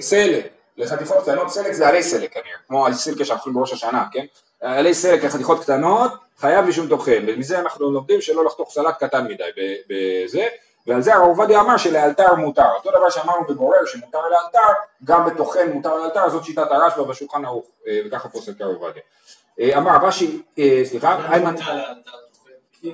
סלק. 0.00 0.52
לחתיכות 0.76 1.22
קטנות, 1.22 1.48
סלק 1.48 1.72
זה 1.72 1.88
עלי 1.88 2.02
סלק 2.02 2.32
כנראה, 2.32 2.56
כמו 2.68 2.86
על 2.86 2.94
סילקה 2.94 3.24
שאנחנו 3.24 3.40
אוכלים 3.40 3.54
בראש 3.54 3.72
השנה, 3.72 4.04
כן? 4.12 4.24
עלי 4.60 4.94
סלק 4.94 5.24
לחתיכות 5.24 5.62
קטנות, 5.62 6.12
חייב 6.38 6.64
משום 6.64 6.88
טוחן, 6.88 7.24
ומזה 7.26 7.58
אנחנו 7.58 7.90
לומדים 7.90 8.20
שלא 8.20 8.44
לחתוך 8.44 8.70
סלט 8.70 8.98
קטן 8.98 9.24
מדי 9.24 9.44
בזה, 9.88 10.46
ועל 10.86 11.02
זה 11.02 11.14
הרב 11.14 11.26
עובדיה 11.26 11.60
אמר 11.60 11.76
שלאלתר 11.76 12.34
מותר, 12.34 12.70
אותו 12.76 12.90
דבר 12.90 13.10
שאמרנו 13.10 13.46
בגורר 13.48 13.86
שמותר 13.86 14.18
לאלתר, 14.28 14.72
גם 15.04 15.26
בטוחן 15.26 15.72
מותר 15.72 15.96
לאלתר, 15.96 16.30
זאת 16.30 16.44
שיטת 16.44 16.66
הרשב"א 16.70 17.02
בשולחן 17.02 17.44
ערוך, 17.44 17.66
אה, 17.88 18.00
וככה 18.06 18.28
פוסק 18.28 18.60
הרב 18.60 18.74
עובדיה. 18.74 19.02
אה, 19.60 19.78
אמר 19.78 20.06
רש"י, 20.06 20.42
אה, 20.58 20.82
סליחה, 20.84 21.32
איימן, 21.32 21.54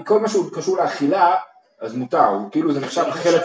כל 0.05 0.20
מה 0.20 0.29
שהוא 0.29 0.51
קשור 0.53 0.77
לאכילה, 0.77 1.37
אז 1.81 1.94
מותר, 1.94 2.24
הוא 2.24 2.51
כאילו 2.51 2.72
זה 2.72 2.81
נחשב 2.81 3.05
חלק, 3.11 3.42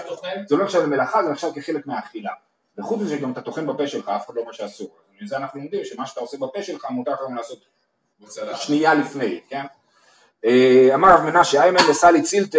זה 0.47 0.55
לא 0.55 0.63
נחשב 0.63 0.79
למלאכה, 0.79 1.23
זה 1.23 1.29
נחשב 1.29 1.47
כחלק 1.55 1.87
מהאכילה. 1.87 2.31
וחוץ 2.77 3.01
מזה 3.01 3.17
גם 3.17 3.31
אתה 3.31 3.41
טוחן 3.41 3.67
בפה 3.67 3.87
שלך, 3.87 4.09
אף 4.09 4.25
אחד 4.25 4.35
לא 4.35 4.41
אומר 4.41 4.51
שאסור. 4.51 4.89
מזה 5.21 5.37
אנחנו 5.37 5.59
לומדים 5.59 5.85
שמה 5.85 6.05
שאתה 6.05 6.19
עושה 6.19 6.37
בפה 6.37 6.63
שלך 6.63 6.85
מותר 6.89 7.11
לך 7.11 7.19
גם 7.25 7.35
לעשות. 7.35 7.59
שנייה 8.55 8.93
לפני, 8.93 9.41
כן? 9.49 9.63
אה, 10.45 10.89
אמר 10.93 11.13
רב 11.13 11.21
מנשה, 11.21 11.63
איימן 11.63 11.79
לסלי 11.89 12.25
שלך. 12.25 12.55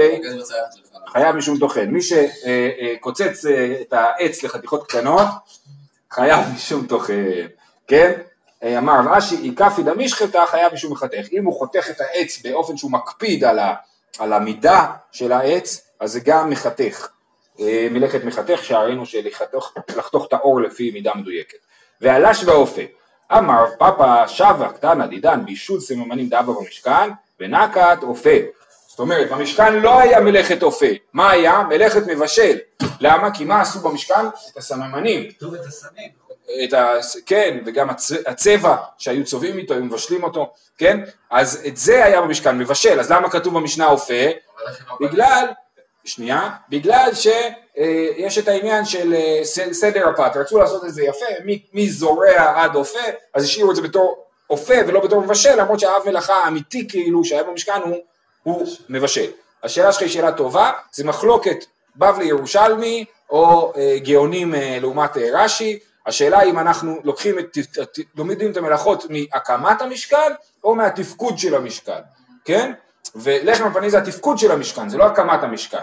חייב 1.09 1.37
משום 1.37 1.59
טוחן. 1.59 1.87
מי 1.87 2.01
שקוצץ 2.03 3.47
אה, 3.47 3.81
את 3.81 3.93
העץ 3.93 4.43
לחתיכות 4.43 4.87
קטנות, 4.87 5.27
חייב 6.11 6.41
משום 6.55 6.87
טוחן, 6.87 7.47
כן? 7.87 8.21
אה, 8.65 8.79
אמר 8.79 8.93
רב 9.01 9.09
אשי, 9.09 9.37
איקפי 9.37 9.83
דמישחטה 9.83 10.47
חייב 10.47 10.75
משום 10.75 10.93
מחתך. 10.93 11.27
אם 11.33 11.45
הוא 11.45 11.55
חותך 11.59 11.91
את 11.91 12.01
העץ 12.01 12.43
באופן 12.45 12.77
שהוא 12.77 12.91
מקפיד 12.91 13.45
על, 13.45 13.59
ה, 13.59 13.75
על 14.19 14.33
המידה 14.33 14.87
של 15.13 15.33
העץ, 15.33 15.89
אז 16.01 16.13
זה 16.13 16.21
גם 16.21 16.51
מחתך. 16.51 17.09
אה, 17.61 17.89
מלאכת 17.91 18.25
מחתך, 18.25 18.65
שהראינו 18.65 19.07
שלחתוך 19.07 20.27
את 20.29 20.33
האור 20.33 20.61
לפי 20.61 20.91
מידה 20.91 21.13
מדויקת. 21.15 21.59
והלש 22.01 22.45
והאופה. 22.45 22.83
אמר 23.33 23.63
רב 23.63 23.71
פאפא 23.79 24.27
שווה 24.27 24.73
קטנה 24.73 25.07
דידן 25.07 25.45
בישול 25.45 25.81
סממנים 25.81 26.29
דאבה 26.29 26.53
במשכן, 26.53 27.11
ונקת 27.41 27.99
אופה. 28.03 28.31
זאת 28.89 28.99
אומרת, 28.99 29.31
במשכן 29.31 29.75
לא 29.75 30.01
היה 30.01 30.21
מלאכת 30.21 30.63
אופה, 30.63 30.87
מה 31.13 31.31
היה? 31.31 31.63
מלאכת 31.69 32.03
מבשל. 32.07 32.59
למה? 33.01 33.35
כי 33.35 33.45
מה 33.45 33.61
עשו 33.61 33.81
במשכן? 33.81 34.27
את 34.53 34.57
הסממנים. 34.57 35.31
כתוב 35.31 35.55
את 35.55 35.67
הסמים. 35.67 36.24
את 36.65 36.73
ה... 36.73 36.93
כן, 37.27 37.59
וגם 37.67 37.91
הצ... 37.91 38.13
הצבע 38.27 38.77
שהיו 38.99 39.25
צובעים 39.25 39.59
איתו, 39.59 39.75
היו 39.75 39.85
מבשלים 39.85 40.25
אותו, 40.25 40.53
כן? 40.79 41.01
אז 41.31 41.63
את 41.67 41.77
זה 41.77 42.05
היה 42.05 42.21
במשכן, 42.21 42.59
מבשל, 42.59 43.01
אז 43.01 43.11
למה 43.13 43.31
כתוב 43.31 43.55
במשנה 43.55 43.87
אופה? 43.87 44.25
בגלל, 45.01 45.47
שנייה, 46.05 46.51
בגלל 46.69 47.11
שיש 47.15 48.39
את 48.39 48.49
העניין 48.49 48.85
של 48.85 49.15
אה, 49.15 49.41
סדר 49.73 50.09
הפת, 50.09 50.37
רצו 50.37 50.59
לעשות 50.59 50.85
את 50.85 50.95
זה 50.95 51.03
יפה, 51.05 51.27
מ- 51.47 51.81
מזורע 51.83 52.63
עד 52.63 52.75
אופה, 52.75 52.99
אז 53.35 53.45
השאירו 53.45 53.71
את 53.71 53.77
זה 53.77 53.83
בתור 53.83 54.25
אופה 54.51 54.75
ולא 54.87 55.01
בתור 55.01 55.21
מבשל, 55.21 55.61
למרות 55.61 55.81
שהאב 55.81 56.03
מלאכה 56.07 56.35
האמיתי 56.35 56.89
כאילו 56.89 57.25
שהיה 57.25 57.43
במשכן 57.43 57.81
הוא, 57.85 57.97
הוא 58.43 58.67
מבשל. 58.89 59.31
השאלה 59.63 59.93
שלך 59.93 60.03
היא 60.03 60.11
שאלה 60.11 60.33
טובה, 60.33 60.73
זה 60.93 61.05
מחלוקת 61.05 61.65
בבלי 61.97 62.25
ירושלמי 62.25 63.05
או 63.31 63.73
אה, 63.77 63.97
גאונים 63.99 64.55
אה, 64.55 64.79
לעומת 64.81 65.17
אה, 65.17 65.29
רש"י, 65.33 65.79
השאלה 66.07 66.43
אם 66.43 66.59
אנחנו 66.59 67.01
לוקחים 67.05 67.39
את, 67.39 67.59
לומדים 68.15 68.51
את 68.51 68.57
המלאכות 68.57 69.05
מהקמת 69.11 69.83
המשכן 69.83 70.33
או 70.65 70.75
מהתפקוד 70.75 71.39
של 71.39 71.55
המשכן, 71.55 72.01
כן? 72.45 72.73
ולחם 73.15 73.65
הפנים 73.65 73.91
זה 73.91 73.99
התפקוד 73.99 74.39
של 74.39 74.53
המשכן, 74.53 74.89
זה 74.89 74.99
לא 74.99 75.05
הקמת 75.05 75.43
המשכן. 75.43 75.79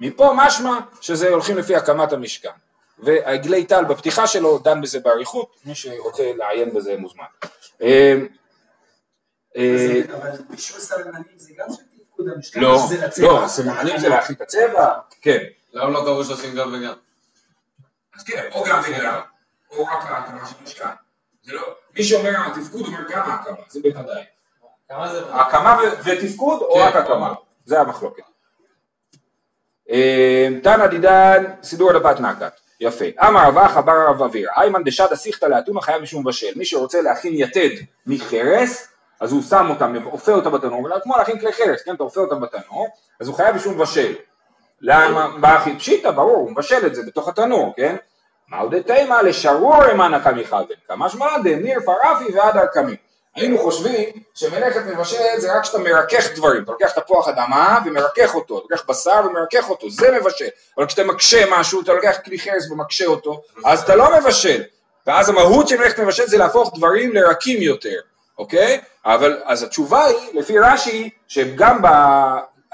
מפה 0.00 0.32
משמע 0.36 0.78
שזה 1.00 1.28
הולכים 1.28 1.58
לפי 1.58 1.76
הקמת 1.76 2.12
המשכן. 2.12 2.50
והעגלי 2.98 3.64
טל 3.64 3.84
בפתיחה 3.84 4.26
שלו 4.26 4.58
דן 4.58 4.80
בזה 4.80 5.00
באריכות, 5.00 5.56
מי 5.64 5.74
שרוצה 5.74 6.32
לעיין 6.36 6.74
בזה 6.74 6.96
מוזמן. 6.98 7.24
אה, 7.82 8.14
אה, 9.56 10.00
אבל 10.16 10.30
בישול 10.50 10.80
סממנים 10.80 11.22
זה 11.36 11.52
גם 11.58 11.66
של 11.68 11.82
תפקוד 12.02 12.26
המשכן. 12.34 12.60
לא. 12.60 12.78
לא, 13.18 13.44
הסממנים 13.44 13.98
זה 13.98 14.08
להחליט 14.08 14.42
את 14.42 14.42
הצבע, 14.42 14.92
כן. 15.20 15.38
למה 15.72 15.90
לא 15.90 16.00
קבעו 16.00 16.24
שעושים 16.24 16.54
גם 16.54 16.74
וגם? 16.74 16.94
אז 18.16 18.24
כן, 18.24 18.48
או 18.52 18.64
גם 18.64 18.82
וגם, 18.88 19.20
או 19.70 19.84
רק 19.84 20.04
ההקמה 20.04 20.40
משכן. 20.64 20.84
זה 21.42 21.52
לא, 21.52 21.62
מי 21.94 22.04
שאומר 22.04 22.30
התפקוד 22.46 22.86
אומר 22.86 22.98
גם 23.10 23.30
ההקמה, 23.30 23.56
זה 23.68 23.80
בוודאי. 23.82 24.24
הקמה 25.30 25.78
ותפקוד 26.04 26.62
או 26.62 26.74
כן, 26.74 26.80
רק 26.80 26.96
הקמה, 26.96 27.34
זה 27.64 27.80
המחלוקת. 27.80 28.22
אה, 29.90 30.48
תנא 30.62 30.86
דידן 30.86 31.44
סידור 31.62 31.92
לבת 31.92 32.20
נקת, 32.20 32.52
יפה. 32.80 33.04
אמר 33.20 33.48
רב 33.48 33.58
אחא 33.58 33.80
בר 33.80 34.06
רב 34.08 34.22
אביר, 34.22 34.48
איימן 34.56 34.84
דשדא 34.84 35.16
סיכתא 35.16 35.46
לאתונה 35.46 35.80
חייב 35.80 36.02
משום 36.02 36.24
בשל. 36.24 36.52
מי 36.56 36.64
שרוצה 36.64 37.00
להכין 37.00 37.32
יתד 37.34 37.70
מחרס, 38.06 38.88
אז 39.20 39.32
הוא 39.32 39.42
שם 39.42 39.66
אותם, 39.70 39.94
אופה 40.06 40.32
אותה 40.32 40.50
בתנור, 40.50 40.88
כמו 41.02 41.16
להכין 41.16 41.38
כלי 41.38 41.52
חרס, 41.52 41.82
כן, 41.82 41.94
אתה 41.94 42.02
אופה 42.02 42.20
אותם 42.20 42.40
בתנור, 42.40 42.88
אז 43.20 43.28
הוא 43.28 43.36
חייב 43.36 43.56
משום 43.56 43.78
בשל. 43.78 44.14
למה? 44.80 45.28
פשיטא, 45.78 46.10
ברור, 46.10 46.36
הוא 46.36 46.50
מבשל 46.50 46.86
את 46.86 46.94
זה 46.94 47.02
בתוך 47.06 47.28
התנור, 47.28 47.74
כן? 47.76 47.96
מהו 48.48 48.68
דתימה 48.68 49.22
לשרור 49.22 49.90
אמנא 49.92 50.18
קמיכלתן, 50.18 50.74
כמשמע 50.88 51.38
דמיר 51.38 51.80
פרפי 51.84 52.32
ועד 52.34 52.56
הקמי. 52.56 52.96
היינו 53.34 53.58
חושבים 53.58 54.08
שמלאכת 54.34 54.80
מבשלת 54.86 55.40
זה 55.40 55.56
רק 55.56 55.62
כשאתה 55.62 55.78
מרכך 55.78 56.26
דברים, 56.34 56.62
אתה 56.62 56.72
לוקח 56.72 56.90
תפוח 56.90 57.28
אדמה 57.28 57.78
ומרכך 57.86 58.34
אותו, 58.34 58.58
אתה 58.58 58.66
לוקח 58.70 58.84
בשר 58.88 59.20
ומרכך 59.26 59.70
אותו, 59.70 59.90
זה 59.90 60.18
מבשל. 60.20 60.48
אבל 60.76 60.86
כשאתה 60.86 61.04
מקשה 61.04 61.44
משהו, 61.50 61.80
אתה 61.80 61.92
לוקח 61.92 62.16
כלי 62.24 62.38
חרס 62.38 62.70
ומקשה 62.70 63.06
אותו, 63.06 63.42
אז 63.64 63.82
אתה 63.82 63.96
לא 63.96 64.18
מבשל. 64.18 64.62
ואז 65.06 65.28
המהות 65.28 65.68
של 65.68 65.78
מלאכת 65.78 66.00
מבשל 66.00 66.26
זה 66.26 66.38
להפוך 66.38 66.72
דברים 66.76 67.12
לרקים 67.14 67.62
יותר, 67.62 67.98
אוקיי? 68.38 68.80
אבל 69.04 69.40
אז 69.44 69.62
התשובה 69.62 70.04
היא, 70.04 70.40
לפי 70.40 70.58
רש"י, 70.58 71.10
שגם 71.28 71.82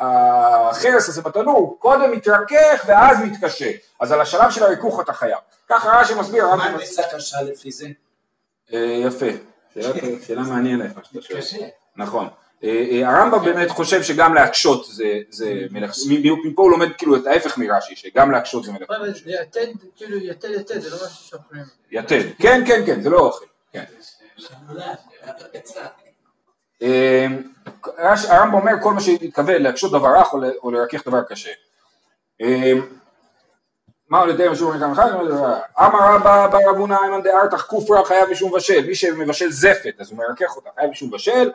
בחרס 0.00 1.08
הזה 1.08 1.22
בתנור, 1.22 1.76
קודם 1.78 2.12
מתרכך 2.12 2.84
ואז 2.86 3.16
מתקשה. 3.20 3.70
אז 4.00 4.12
על 4.12 4.20
השלב 4.20 4.50
של 4.50 4.62
הריכוך 4.62 5.00
אתה 5.00 5.12
חייב. 5.12 5.38
ככה 5.68 6.00
רש"י 6.00 6.14
מסביר, 6.14 6.46
מה 6.46 6.64
הרמב"ם- 6.64 6.80
נצא 6.80 7.02
קשה 7.16 7.42
לפי 7.42 7.72
זה? 7.72 7.86
אה, 8.72 8.78
יפה, 8.78 9.26
שאלה- 10.20 10.42
מעניינת 10.42 10.96
מה 10.96 11.02
שאתה 11.04 11.22
שואל. 11.22 11.40
קשה. 11.40 11.56
נכון. 11.96 12.28
אה, 12.64 12.68
אה, 12.90 13.08
הרמב"ם 13.08 13.44
באמת 13.44 13.70
חושב 13.70 14.02
שגם 14.02 14.34
להקשות 14.34 14.84
זה, 14.84 15.04
זה 15.30 15.66
מלאכה, 15.70 15.92
מ- 16.10 16.48
מפה 16.48 16.62
הוא 16.62 16.70
לומד 16.70 16.88
כאילו 16.98 17.16
את 17.16 17.26
ההפך 17.26 17.58
מרש"י, 17.58 17.96
שגם 17.96 18.30
להקשות 18.30 18.64
זה 18.64 18.72
זה 19.24 19.30
יתד, 19.42 19.66
כאילו 19.96 20.16
יתד 20.16 20.48
יתד, 20.50 20.80
זה 20.80 20.90
לא 20.90 20.96
משהו 20.96 21.24
שאוכלים. 21.28 21.62
יתד, 21.90 22.22
כן 22.38 22.62
כן 22.66 22.82
כן, 22.86 23.02
זה 23.02 23.10
לא 23.10 23.18
אוכל. 23.18 23.44
אה, 26.82 27.26
הרמב"ם 28.28 28.54
אומר 28.54 28.72
כל 28.82 28.92
מה 28.92 29.00
שהתכוון 29.00 29.62
להקשות 29.62 29.92
דבר 29.92 30.18
רך 30.18 30.34
או 30.62 30.70
לרכך 30.70 31.06
דבר 31.06 31.22
קשה. 31.22 31.50
אה, 32.40 32.72
מה 34.08 34.24
יותר 34.28 34.52
משום 34.52 34.76
מכאן 34.76 34.92
אחד? 34.92 35.10
אמר 35.80 36.14
רבא 36.14 36.46
בר 36.46 36.70
אבונה 36.70 36.98
איימן 37.02 37.22
דארתך 37.22 37.60
כופרה 37.60 38.04
חייב 38.04 38.30
משום 38.30 38.52
בשל, 38.52 38.86
מי 38.86 38.94
שמבשל 38.94 39.50
זפת 39.50 39.94
אז 40.00 40.10
הוא 40.10 40.18
מרכך 40.18 40.56
אותה, 40.56 40.70
חייב 40.74 40.90
משום 40.90 41.10
בשל, 41.10 41.50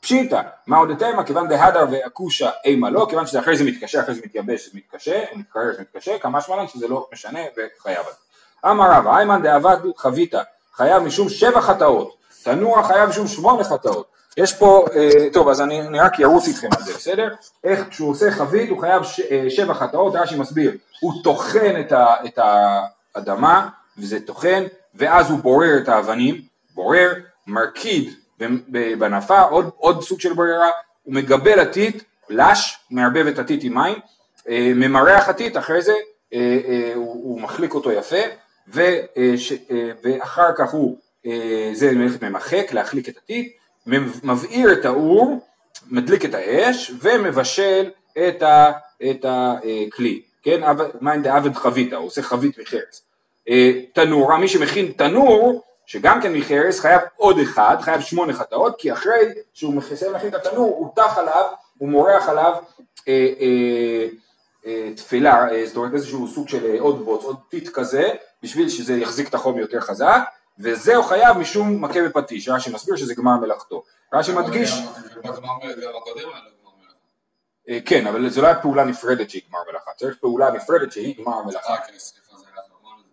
פשיטא, 0.00 0.40
מה 0.66 0.76
עוד 0.76 0.90
יותר? 0.90 1.14
מה 1.16 1.24
כיוון 1.24 1.48
דהדר 1.48 1.84
ואקושה 1.90 2.50
אימה 2.64 2.90
לא, 2.90 3.06
כיוון 3.10 3.26
שזה 3.26 3.40
אחרי 3.40 3.56
זה 3.56 3.64
מתקשה, 3.64 4.00
אחרי 4.00 4.14
זה 4.14 4.20
מתייבש, 4.24 4.64
זה 4.66 4.78
מתקשה, 4.78 5.24
מתקרר, 5.34 5.72
זה 5.76 5.82
מתקשה, 5.82 6.18
כמה 6.18 6.40
שמלן 6.40 6.68
שזה 6.68 6.88
לא 6.88 7.08
משנה 7.12 7.40
וחייב 7.56 7.98
על 7.98 8.12
זה. 8.12 8.70
אמר 8.70 8.90
רבא 8.90 9.16
איימן 9.16 9.42
דאבד 9.42 9.76
חביתה, 9.96 10.42
חייב 10.72 11.02
משום 11.02 11.28
שבע 11.28 11.60
חטאות, 11.60 12.16
תנוע 12.42 12.82
חייב 12.82 13.08
משום 13.08 13.26
שמונה 13.26 13.64
חטאות. 13.64 14.19
יש 14.42 14.54
פה, 14.54 14.86
אה, 14.94 15.30
טוב 15.32 15.48
אז 15.48 15.60
אני, 15.60 15.80
אני 15.80 16.00
רק 16.00 16.18
ירוץ 16.18 16.48
איתכם 16.48 16.68
על 16.76 16.82
זה, 16.82 16.94
בסדר? 16.94 17.34
איך 17.64 17.80
כשהוא 17.90 18.10
עושה 18.10 18.30
חבית 18.30 18.70
הוא 18.70 18.80
חייב 18.80 19.02
ש, 19.02 19.20
אה, 19.20 19.46
שבע 19.48 19.74
חטאות, 19.74 20.14
רש"י 20.16 20.36
מסביר, 20.36 20.72
הוא 21.00 21.12
טוחן 21.24 21.80
את, 21.80 21.92
את 22.24 22.38
האדמה, 23.14 23.68
וזה 23.98 24.20
טוחן, 24.20 24.64
ואז 24.94 25.30
הוא 25.30 25.38
בורר 25.38 25.78
את 25.82 25.88
האבנים, 25.88 26.40
בורר, 26.74 27.12
מרקיד 27.46 28.14
בנפה, 28.98 29.40
עוד, 29.40 29.70
עוד 29.76 30.02
סוג 30.02 30.20
של 30.20 30.32
ברירה, 30.32 30.68
הוא 31.04 31.14
מגבל 31.14 31.60
עתיד, 31.60 32.02
לש, 32.28 32.78
מערבב 32.90 33.26
את 33.26 33.38
הטיט 33.38 33.60
עם 33.64 33.74
מים, 33.74 33.98
אה, 34.48 34.72
ממרח 34.74 35.28
הטיט, 35.28 35.56
אחרי 35.56 35.82
זה 35.82 35.94
אה, 36.34 36.58
אה, 36.68 36.92
הוא, 36.94 37.12
הוא 37.12 37.40
מחליק 37.40 37.74
אותו 37.74 37.92
יפה, 37.92 38.16
ו, 38.68 38.80
אה, 38.80 39.34
אה, 39.70 39.90
ואחר 40.04 40.50
כך 40.56 40.70
הוא, 40.70 40.96
אה, 41.26 41.70
זה 41.72 41.92
מלאכת 41.92 42.24
ממחק, 42.24 42.72
להחליק 42.72 43.08
את 43.08 43.16
הטיט, 43.16 43.52
מבעיר 44.22 44.72
את 44.72 44.84
האור, 44.84 45.38
מדליק 45.90 46.24
את 46.24 46.34
האש, 46.34 46.92
ומבשל 47.02 47.90
את, 48.18 48.42
הכלי, 49.24 50.22
כן, 50.42 50.62
עבד- 50.62 50.88
מאן 51.00 51.22
דעבד 51.22 51.54
חביתה, 51.54 51.96
הוא 51.96 52.06
עושה 52.06 52.22
חבית 52.22 52.58
מחרס. 52.58 53.02
אה, 53.48 53.72
תנורה, 53.92 54.38
מי 54.38 54.48
שמכין 54.48 54.92
תנור, 54.96 55.62
שגם 55.86 56.22
כן 56.22 56.32
מחרס, 56.32 56.80
חייב 56.80 57.00
עוד 57.16 57.38
אחד, 57.38 57.76
חייב 57.80 58.00
שמונה 58.00 58.32
חטאות, 58.32 58.74
כי 58.78 58.92
אחרי 58.92 59.20
שהוא 59.54 59.74
מסיים 59.74 60.12
להכין 60.12 60.28
את 60.28 60.34
התנור, 60.34 60.74
הוא 60.78 60.92
טח 60.96 61.18
עליו, 61.18 61.44
הוא 61.78 61.88
מורח 61.88 62.28
עליו 62.28 62.52
אה, 63.08 63.28
אה, 63.40 64.06
אה, 64.66 64.90
תפילה, 64.96 65.48
אה, 65.52 65.66
זאת 65.66 65.76
אומרת 65.76 65.94
איזשהו 65.94 66.28
סוג 66.28 66.48
של 66.48 66.66
אה, 66.66 66.80
עוד 66.80 67.04
בוץ, 67.04 67.24
עוד 67.24 67.36
טיט 67.50 67.68
כזה, 67.68 68.08
בשביל 68.42 68.68
שזה 68.68 68.94
יחזיק 68.94 69.28
את 69.28 69.34
החום 69.34 69.58
יותר 69.58 69.80
חזק, 69.80 70.20
וזהו 70.58 71.02
חייב 71.02 71.38
משום 71.38 71.84
מכה 71.84 72.02
בפטיש, 72.02 72.48
רש"י 72.48 72.70
מסביר 72.70 72.96
שזה 72.96 73.14
גמר 73.14 73.36
מלאכתו. 73.36 73.82
רש"י 74.14 74.32
מדגיש, 74.32 74.72
כן, 77.86 78.06
אבל 78.06 78.30
זה 78.30 78.42
לא 78.42 78.46
היה 78.46 78.62
פעולה 78.62 78.84
נפרדת 78.84 79.30
שהיא 79.30 79.42
גמר 79.48 79.58
מלאכה, 79.70 79.90
צריך 79.96 80.16
פעולה 80.20 80.50
נפרדת 80.50 80.92
שהיא 80.92 81.24
גמר 81.24 81.42
מלאכה. 81.42 81.72
אה, 81.72 81.76
כן, 81.76 81.92
זה. 81.98 82.12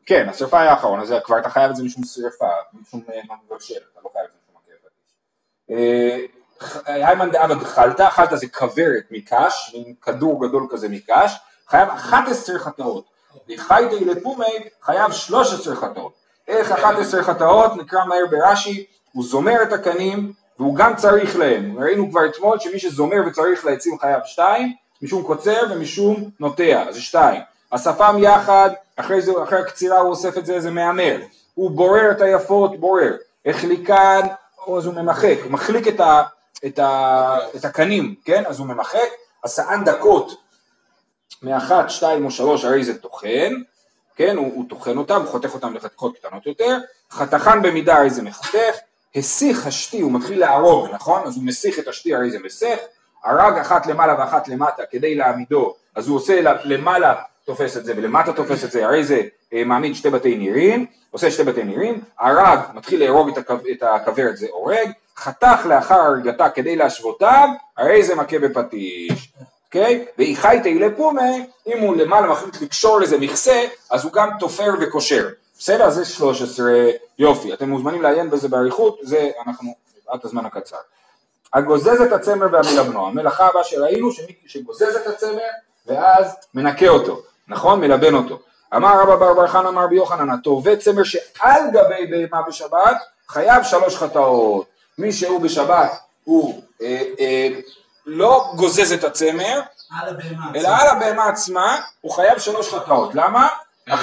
כן, 0.05 0.29
השרפה 0.29 0.61
היה 0.61 0.71
האחרון, 0.71 0.99
אז 0.99 1.13
כבר 1.23 1.39
אתה 1.39 1.49
חייב 1.49 1.69
את 1.69 1.75
זה 1.75 1.83
משום 1.83 2.03
שרפה, 2.03 2.49
משום 2.73 3.03
אה, 3.09 3.35
מבשל, 3.45 3.73
אתה 3.93 3.99
לא 4.03 4.09
חייב 4.13 4.25
את 4.25 4.31
זה 4.31 4.37
משום 4.43 4.55
מכה 4.55 4.71
בפטיש. 4.83 5.15
אה, 6.87 7.05
היימן 7.05 7.31
דעבד 7.31 7.63
חלטה, 7.63 8.09
חלטה 8.09 8.35
זה 8.35 8.47
כוורת 8.47 9.03
מקש, 9.11 9.71
מין 9.73 9.95
כדור 10.01 10.47
גדול 10.47 10.67
כזה 10.71 10.89
מקש, 10.89 11.31
חייב 11.67 11.89
11 11.89 12.59
חטאות. 12.59 13.17
לחיידי 13.47 14.05
לפומי 14.05 14.69
חייב 14.81 15.11
13 15.11 15.75
חטאות. 15.75 16.13
איך 16.47 16.71
11 16.71 17.23
חטאות? 17.23 17.75
נקרא 17.77 18.05
מהר 18.05 18.25
ברש"י, 18.31 18.85
הוא 19.11 19.23
זומר 19.23 19.63
את 19.63 19.73
הקנים 19.73 20.33
והוא 20.59 20.75
גם 20.75 20.95
צריך 20.95 21.35
להם. 21.35 21.79
ראינו 21.79 22.09
כבר 22.11 22.25
אתמול 22.25 22.59
שמי 22.59 22.79
שזומר 22.79 23.17
וצריך 23.27 23.65
לעצים 23.65 23.99
חייב 23.99 24.21
שתיים, 24.25 24.73
משום 25.01 25.23
קוצר 25.23 25.61
ומשום 25.69 26.29
נוטע, 26.39 26.85
זה 26.91 27.01
שתיים. 27.01 27.41
השפם 27.71 28.15
יחד, 28.19 28.69
אחרי 28.95 29.21
זה, 29.21 29.31
אחרי 29.43 29.59
הקצירה 29.59 29.99
הוא 29.99 30.09
אוסף 30.09 30.37
את 30.37 30.45
זה, 30.45 30.59
זה 30.59 30.71
מהמר. 30.71 31.21
הוא 31.53 31.71
בורר 31.71 32.11
את 32.11 32.21
היפות, 32.21 32.79
בורר. 32.79 33.13
החליקן, 33.45 34.19
אז 34.77 34.85
הוא 34.85 34.93
ממחק, 34.93 35.37
מחליק 35.49 35.87
את, 35.87 35.99
ה, 35.99 36.23
את, 36.65 36.79
ה, 36.79 37.37
את 37.55 37.65
הקנים, 37.65 38.15
כן? 38.25 38.43
אז 38.45 38.59
הוא 38.59 38.67
ממחק. 38.67 39.09
השאן 39.43 39.83
דקות, 39.85 40.31
מאחת, 41.43 41.89
שתיים 41.89 42.25
או 42.25 42.31
שלוש, 42.31 42.65
הרי 42.65 42.83
זה 42.83 42.97
טוחן, 42.97 43.53
כן? 44.17 44.37
הוא, 44.37 44.65
טוחן 44.69 44.97
אותם, 44.97 45.15
הוא 45.21 45.27
חותך 45.27 45.53
אותם 45.53 45.73
לחתיכות 45.73 46.17
קטנות 46.17 46.45
יותר. 46.45 46.77
חתכן 47.11 47.61
במידה, 47.61 47.97
הרי 47.97 48.09
זה 48.09 48.21
מחתך. 48.21 48.75
הסיך 49.15 49.67
השתי, 49.67 50.01
הוא 50.01 50.11
מתחיל 50.11 50.39
להרוג, 50.39 50.87
נכון? 50.93 51.21
אז 51.25 51.35
הוא 51.35 51.43
מסיך 51.45 51.79
את 51.79 51.87
השתי, 51.87 52.15
הרי 52.15 52.31
זה 52.31 52.37
מסך. 52.43 52.77
הרג 53.23 53.57
אחת 53.57 53.87
למעלה 53.87 54.19
ואחת 54.19 54.47
למטה 54.47 54.83
כדי 54.91 55.15
להעמידו, 55.15 55.73
אז 55.95 56.07
הוא 56.07 56.17
עושה 56.17 56.41
למעלה 56.63 57.13
תופס 57.45 57.77
את 57.77 57.85
זה 57.85 57.93
ולמטה 57.97 58.33
תופס 58.33 58.63
את 58.63 58.71
זה, 58.71 58.85
הרי 58.85 59.03
זה 59.03 59.21
אה, 59.53 59.63
מעמיד 59.63 59.95
שתי 59.95 60.09
בתי 60.09 60.37
נירים, 60.37 60.85
עושה 61.11 61.31
שתי 61.31 61.43
בתי 61.43 61.63
נירים, 61.63 62.01
הרג, 62.19 62.59
מתחיל 62.73 62.99
להרוג 62.99 63.29
את, 63.29 63.37
הכו- 63.37 63.71
את 63.71 63.83
הכוורת, 63.83 64.37
זה 64.37 64.47
הורג, 64.51 64.91
חתך 65.17 65.65
לאחר 65.65 65.99
הריגתה 65.99 66.49
כדי 66.49 66.75
להשוותיו, 66.75 67.49
הרי 67.77 68.03
זה 68.03 68.15
מכה 68.15 68.39
בפטיש, 68.39 69.33
אוקיי? 69.67 70.05
ואיחי 70.17 70.57
תהילה 70.63 70.87
פומי, 70.97 71.47
אם 71.67 71.79
הוא 71.79 71.95
למעלה 71.95 72.27
מחליט 72.27 72.61
לקשור 72.61 72.99
לזה 72.99 73.17
מכסה, 73.17 73.67
אז 73.91 74.03
הוא 74.03 74.13
גם 74.13 74.29
תופר 74.39 74.73
וקושר, 74.81 75.27
בסדר? 75.59 75.89
זה 75.89 76.05
13 76.05 76.71
יופי, 77.19 77.53
אתם 77.53 77.69
מוזמנים 77.69 78.01
לעיין 78.01 78.29
בזה 78.29 78.47
באריכות, 78.47 78.99
זה 79.01 79.29
אנחנו, 79.47 79.75
עד 80.07 80.19
הזמן 80.23 80.45
הקצר. 80.45 80.77
הגוזז 81.53 82.01
את 82.01 82.11
הצמר 82.11 82.47
והמלבנו, 82.51 83.07
המלאכה 83.07 83.47
הבאה 83.47 83.63
שראינו 83.63 84.11
שמי 84.11 84.35
שגוזז 84.47 84.95
את 84.95 85.07
הצמר 85.07 85.39
ואז 85.87 86.35
מנקה 86.53 86.87
אותו, 86.87 87.21
נכון? 87.47 87.79
מלבן 87.79 88.13
אותו. 88.13 88.39
אמר 88.75 89.01
רבא 89.01 89.15
בר 89.15 89.33
בר 89.33 89.47
חנא 89.47 89.67
אמר 89.67 89.83
רבי 89.83 89.95
יוחנן, 89.95 90.29
הטווה 90.29 90.75
צמר 90.75 91.03
שעל 91.03 91.61
גבי 91.73 92.07
בהמה 92.09 92.41
בשבת 92.47 92.97
חייב 93.27 93.63
שלוש 93.63 93.95
חטאות. 93.95 94.65
מי 94.97 95.11
שהוא 95.11 95.41
בשבת 95.41 95.91
הוא 96.23 96.61
אה, 96.81 97.03
אה, 97.19 97.47
לא 98.07 98.51
גוזז 98.55 98.91
את 98.91 99.03
הצמר. 99.03 99.61
אלא 100.55 100.67
על 100.67 100.87
הבהמה 100.87 101.29
עצמה 101.29 101.81
הוא 102.01 102.11
חייב 102.11 102.39
שלוש 102.39 102.73
חטאות. 102.73 103.15
למה? 103.15 103.47
לא? 103.87 103.95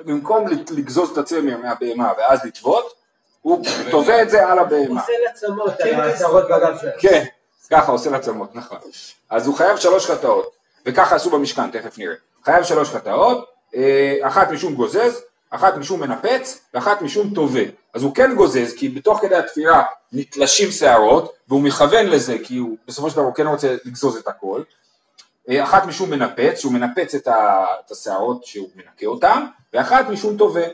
במקום 0.00 0.46
לגזוז 0.70 1.10
את 1.10 1.18
הצמר 1.18 1.56
מהבהמה 1.56 2.12
ואז 2.18 2.44
לטוות, 2.44 2.94
הוא 3.42 3.64
תובע 3.90 4.22
את 4.22 4.30
זה 4.30 4.48
על 4.48 4.58
הבהמה. 4.58 5.00
עושה 5.00 5.12
לעצמות 5.24 5.80
על 5.80 6.00
השערות 6.00 6.44
בגב 6.44 6.78
שלהם. 6.80 6.94
כן, 6.98 7.24
ככה 7.70 7.92
עושה 7.92 8.10
לעצמות, 8.10 8.54
נכון. 8.54 8.78
אז 9.30 9.46
הוא 9.46 9.56
חייב 9.56 9.76
שלוש 9.76 10.10
חטאות, 10.10 10.50
וככה 10.86 11.16
עשו 11.16 11.30
במשכן, 11.30 11.70
תכף 11.70 11.98
נראה. 11.98 12.14
חייב 12.44 12.64
שלוש 12.64 12.90
חטאות, 12.90 13.48
אה, 13.74 14.16
אחת 14.22 14.50
משום 14.50 14.74
גוזז, 14.74 15.20
אחת 15.54 15.76
משום 15.76 16.00
מנפץ, 16.00 16.60
ואחת 16.74 17.02
משום 17.02 17.34
תובע. 17.34 17.64
אז 17.94 18.02
הוא 18.02 18.14
כן 18.14 18.34
גוזז, 18.34 18.74
כי 18.76 18.88
בתוך 18.88 19.20
כדי 19.20 19.36
התפירה 19.36 19.82
נתלשים 20.12 20.70
שערות, 20.70 21.34
והוא 21.48 21.62
מכוון 21.62 22.06
לזה, 22.06 22.36
כי 22.44 22.56
הוא 22.56 22.76
בסופו 22.86 23.10
של 23.10 23.16
דבר 23.16 23.24
הוא 23.24 23.34
כן 23.34 23.46
רוצה 23.46 23.74
לגזוז 23.84 24.16
את 24.16 24.28
הכל. 24.28 24.62
אה, 25.48 25.64
אחת 25.64 25.86
משום 25.86 26.10
מנפץ, 26.10 26.58
שהוא 26.58 26.72
מנפץ 26.72 27.14
את 27.14 27.90
השערות 27.90 28.44
שהוא 28.44 28.68
מנקה 28.74 29.06
אותן, 29.06 29.44
ואחת 29.72 30.08
משום 30.08 30.36
תובע. 30.36 30.66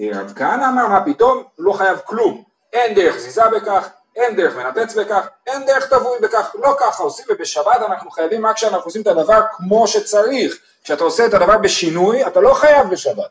אה, 0.00 0.08
רב 0.14 0.32
כהנא 0.36 0.64
אמר 0.68 0.88
מה 0.88 1.04
פתאום, 1.04 1.42
לא 1.58 1.72
חייב 1.72 1.98
כלום, 2.04 2.42
אין 2.72 2.94
דרך 2.94 3.16
זיזה 3.16 3.42
בכך, 3.56 3.88
אין 4.16 4.36
דרך 4.36 4.56
מנפץ 4.56 4.94
בכך, 4.94 5.28
אין 5.46 5.66
דרך 5.66 5.88
טבוי 5.88 6.18
בכך, 6.22 6.54
לא 6.62 6.76
ככה 6.80 7.02
עושים 7.02 7.24
ובשבת 7.28 7.76
אנחנו 7.88 8.10
חייבים 8.10 8.46
רק 8.46 8.56
כשאנחנו 8.56 8.84
עושים 8.84 9.02
את 9.02 9.06
הדבר 9.06 9.40
כמו 9.56 9.88
שצריך, 9.88 10.58
כשאתה 10.84 11.04
עושה 11.04 11.26
את 11.26 11.34
הדבר 11.34 11.58
בשינוי 11.58 12.26
אתה 12.26 12.40
לא 12.40 12.54
חייב 12.54 12.90
בשבת, 12.90 13.30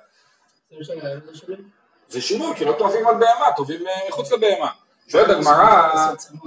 זה 0.78 2.22
שאני 2.22 2.22
שינוי 2.22 2.56
כי 2.56 2.66
לא 2.66 2.74
טובים 2.80 3.08
על 3.08 3.14
בהמה, 3.16 3.46
טובים 3.58 3.88
אה, 3.88 3.94
מחוץ 4.10 4.32
לבהמה. 4.32 4.70
שואלת 5.08 5.30
הגמרא, 5.30 5.92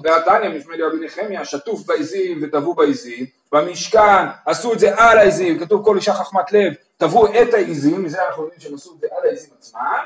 והתניא 0.05 0.49
משמע 0.59 0.77
לי 0.77 0.83
רבי 0.83 1.07
נחמיה, 1.07 1.45
שטוף 1.45 1.81
בעזים 1.87 2.41
וטבעו 2.43 2.75
בעזים, 2.75 3.27
במשכן 3.53 4.27
עשו 4.47 4.73
את 4.73 4.79
זה 4.79 4.95
על 4.97 5.19
העזים, 5.19 5.59
כתוב 5.61 5.85
כל 5.85 5.97
אישה 5.97 6.15
חכמת 6.15 6.53
לב, 6.53 6.73
טבעו 6.97 7.27
את 7.27 7.55
העזים, 7.55 8.05
מזה 8.05 8.27
אנחנו 8.29 8.43
יודעים 8.43 8.61
שהם 8.61 8.75
עשו 8.75 8.93
את 8.95 9.01
זה 9.01 9.07
על 9.11 9.29
העזים 9.29 9.51
עצמם, 9.59 9.99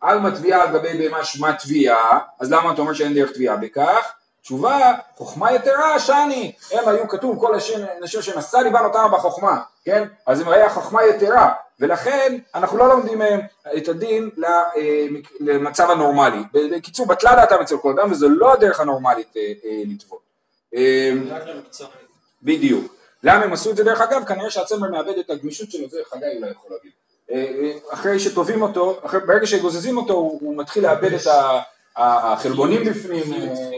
על 0.00 0.18
מטביעה 0.20 0.62
על 0.62 0.78
גבי 0.78 0.98
בהמה 1.08 1.24
שמה 1.24 1.52
תביעה, 1.52 2.18
אז 2.40 2.52
למה 2.52 2.72
אתה 2.72 2.80
אומר 2.80 2.92
שאין 2.92 3.14
דרך 3.14 3.30
תביעה 3.32 3.56
בכך? 3.56 4.12
תשובה, 4.42 4.78
חוכמה 5.16 5.52
יתרה 5.52 5.98
שני, 5.98 6.52
הם 6.72 6.88
היו 6.88 7.08
כתוב 7.08 7.40
כל 7.40 7.54
השם- 7.54 7.84
אנשים 8.02 8.22
שנשא 8.22 8.56
ליבן 8.56 8.84
אותם 8.84 9.08
בחוכמה, 9.12 9.60
כן? 9.84 10.04
אז 10.26 10.40
הם 10.40 10.48
היה 10.48 10.70
חוכמה 10.70 11.04
יתרה, 11.06 11.52
ולכן 11.80 12.38
אנחנו 12.54 12.78
לא 12.78 12.88
לומדים 12.88 13.18
מהם 13.18 13.40
את 13.76 13.88
הדין 13.88 14.30
אה, 14.44 14.62
למצב 15.40 15.90
הנורמלי. 15.90 16.42
בקיצור, 16.52 17.06
בטלה 17.06 17.36
דעתם 17.36 17.56
אצל 17.62 17.76
כל 17.78 17.92
אדם, 17.98 18.12
וזו 18.12 18.28
לא 18.28 18.52
הדרך 18.52 18.80
הנורמלית 18.80 19.36
אה, 19.36 19.52
אה, 19.64 19.82
לטבול. 19.86 20.18
אה, 20.74 21.12
בדיוק. 22.42 22.94
למה 23.22 23.44
הם 23.44 23.52
עשו 23.52 23.70
את 23.70 23.76
זה 23.76 23.84
דרך 23.84 24.00
אגב? 24.00 24.24
כנראה 24.24 24.50
שהצמר 24.50 24.90
מאבד 24.90 25.18
את 25.18 25.30
הגמישות 25.30 25.70
שלו, 25.70 25.88
זה 25.88 25.98
חגי 26.10 26.26
אולי 26.36 26.50
יכול 26.50 26.70
להגיד. 26.70 26.92
אחרי 27.90 28.20
שטובים 28.20 28.62
אותו, 28.62 29.00
אחרי, 29.04 29.20
ברגע 29.20 29.46
שגוזזים 29.46 29.96
אותו 29.96 30.12
הוא, 30.12 30.38
הוא 30.40 30.56
מתחיל 30.56 30.82
לאבד 30.82 31.12
את 31.12 31.26
החלבונים 31.96 32.84
בפנים, 32.84 33.22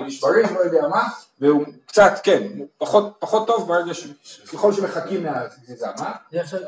נשברים, 0.06 0.46
לא 0.54 0.60
יודע 0.60 0.88
מה, 0.88 1.08
והוא 1.40 1.64
קצת, 1.86 2.12
כן, 2.22 2.42
פחות, 2.78 3.16
פחות 3.18 3.46
טוב 3.46 3.68
ברגע 3.68 3.94
ש... 3.94 4.06
ככל 4.52 4.72
שמחכים 4.72 5.22
מהגזיזה, 5.22 5.86
מה? 5.98 6.12
אני 6.32 6.40
עכשיו... 6.40 6.60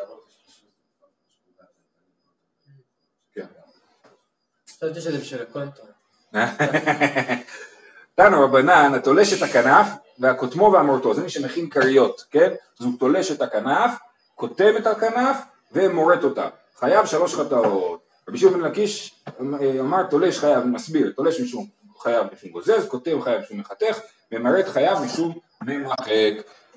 כן. 3.35 3.47
חשבתי 4.85 5.01
שזה 5.01 5.19
בשביל 5.19 5.43
הקונטרה. 5.43 5.87
תנו 8.15 8.41
רבנן, 8.45 8.95
התולש 8.95 9.33
את 9.33 9.43
הכנף 9.43 9.87
והכותמו 10.19 10.73
והמורטו, 10.73 11.15
זה 11.15 11.23
מי 11.23 11.31
שמכין 11.31 11.71
כריות, 11.71 12.25
כן? 12.31 12.51
אז 12.81 12.87
הוא 12.87 12.99
תולש 12.99 13.31
את 13.31 13.43
הכנף, 13.43 13.91
כותב 14.35 14.75
את 14.79 14.87
הכנף 14.87 15.37
ומורט 15.73 16.25
אותה. 16.25 16.49
חייב 16.79 17.07
שלוש 17.07 17.35
חטאות. 17.35 18.01
רבי 18.29 18.39
שמעון 18.39 18.61
בן 18.61 18.69
לקיש 18.71 19.25
אמר 19.81 20.03
תולש 20.03 20.39
חייב, 20.39 20.65
מסביר, 20.65 21.13
תולש 21.17 21.41
משום 21.41 21.67
חייב 22.03 22.27
משום 22.33 22.51
גוזז, 22.51 22.89
כותב 22.89 23.21
חייב 23.25 23.41
משום 23.41 23.59
מחתך, 23.59 23.99
ומרט 24.33 24.69
חייב 24.69 24.99
משום 24.99 25.39
ממחק, 25.63 26.33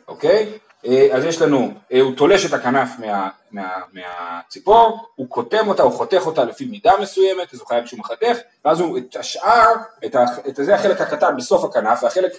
אוקיי? 0.07 0.57
אה, 0.85 1.07
אז 1.11 1.23
יש 1.23 1.41
לנו, 1.41 1.73
אה, 1.91 2.01
הוא 2.01 2.15
תולש 2.15 2.45
את 2.45 2.53
הכנף 2.53 2.89
מה, 2.99 3.29
מה, 3.51 3.81
מהציפור, 3.93 5.07
הוא 5.15 5.29
קוטם 5.29 5.67
אותה, 5.67 5.83
הוא 5.83 5.93
חותך 5.93 6.21
אותה 6.25 6.43
לפי 6.43 6.65
מידה 6.65 6.93
מסוימת, 7.01 7.53
אז 7.53 7.59
הוא 7.59 7.67
חייב 7.67 7.85
שהוא 7.85 7.99
מחתך, 7.99 8.37
ואז 8.65 8.79
הוא 8.79 8.97
את 8.97 9.15
השאר, 9.15 9.73
את, 10.05 10.15
ה, 10.15 10.25
את 10.47 10.55
זה 10.55 10.75
החלק 10.75 11.01
הקטן 11.01 11.37
בסוף 11.37 11.63
הכנף, 11.63 12.03
והחלק 12.03 12.31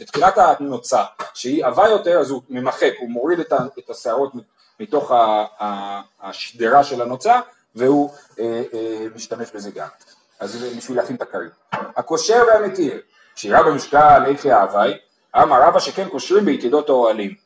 בתחילת 0.00 0.38
הנוצה, 0.38 1.02
שהיא 1.34 1.64
עבה 1.64 1.88
יותר, 1.88 2.18
אז 2.18 2.30
הוא 2.30 2.42
ממחק, 2.48 2.92
הוא 2.98 3.10
מוריד 3.10 3.40
את, 3.40 3.52
את 3.78 3.90
השערות 3.90 4.32
מתוך 4.80 5.10
ה, 5.10 5.44
ה, 5.60 6.00
השדרה 6.22 6.84
של 6.84 7.02
הנוצה, 7.02 7.40
והוא 7.74 8.10
אה, 8.38 8.62
אה, 8.74 9.06
משתמש 9.14 9.48
בזה 9.54 9.70
גם. 9.70 9.88
אז 10.40 10.64
בשביל 10.76 10.96
להכין 10.96 11.16
את 11.16 11.22
הכרית. 11.22 11.52
הקושר 11.72 12.42
והמתיר, 12.48 13.00
קשירה 13.34 13.62
במשקל 13.62 14.22
איכי 14.26 14.52
האווי, 14.52 14.98
אמר 15.36 15.62
רבא 15.62 15.80
שכן 15.80 16.08
קושרים 16.08 16.44
ביתדות 16.44 16.88
האוהלים. 16.88 17.43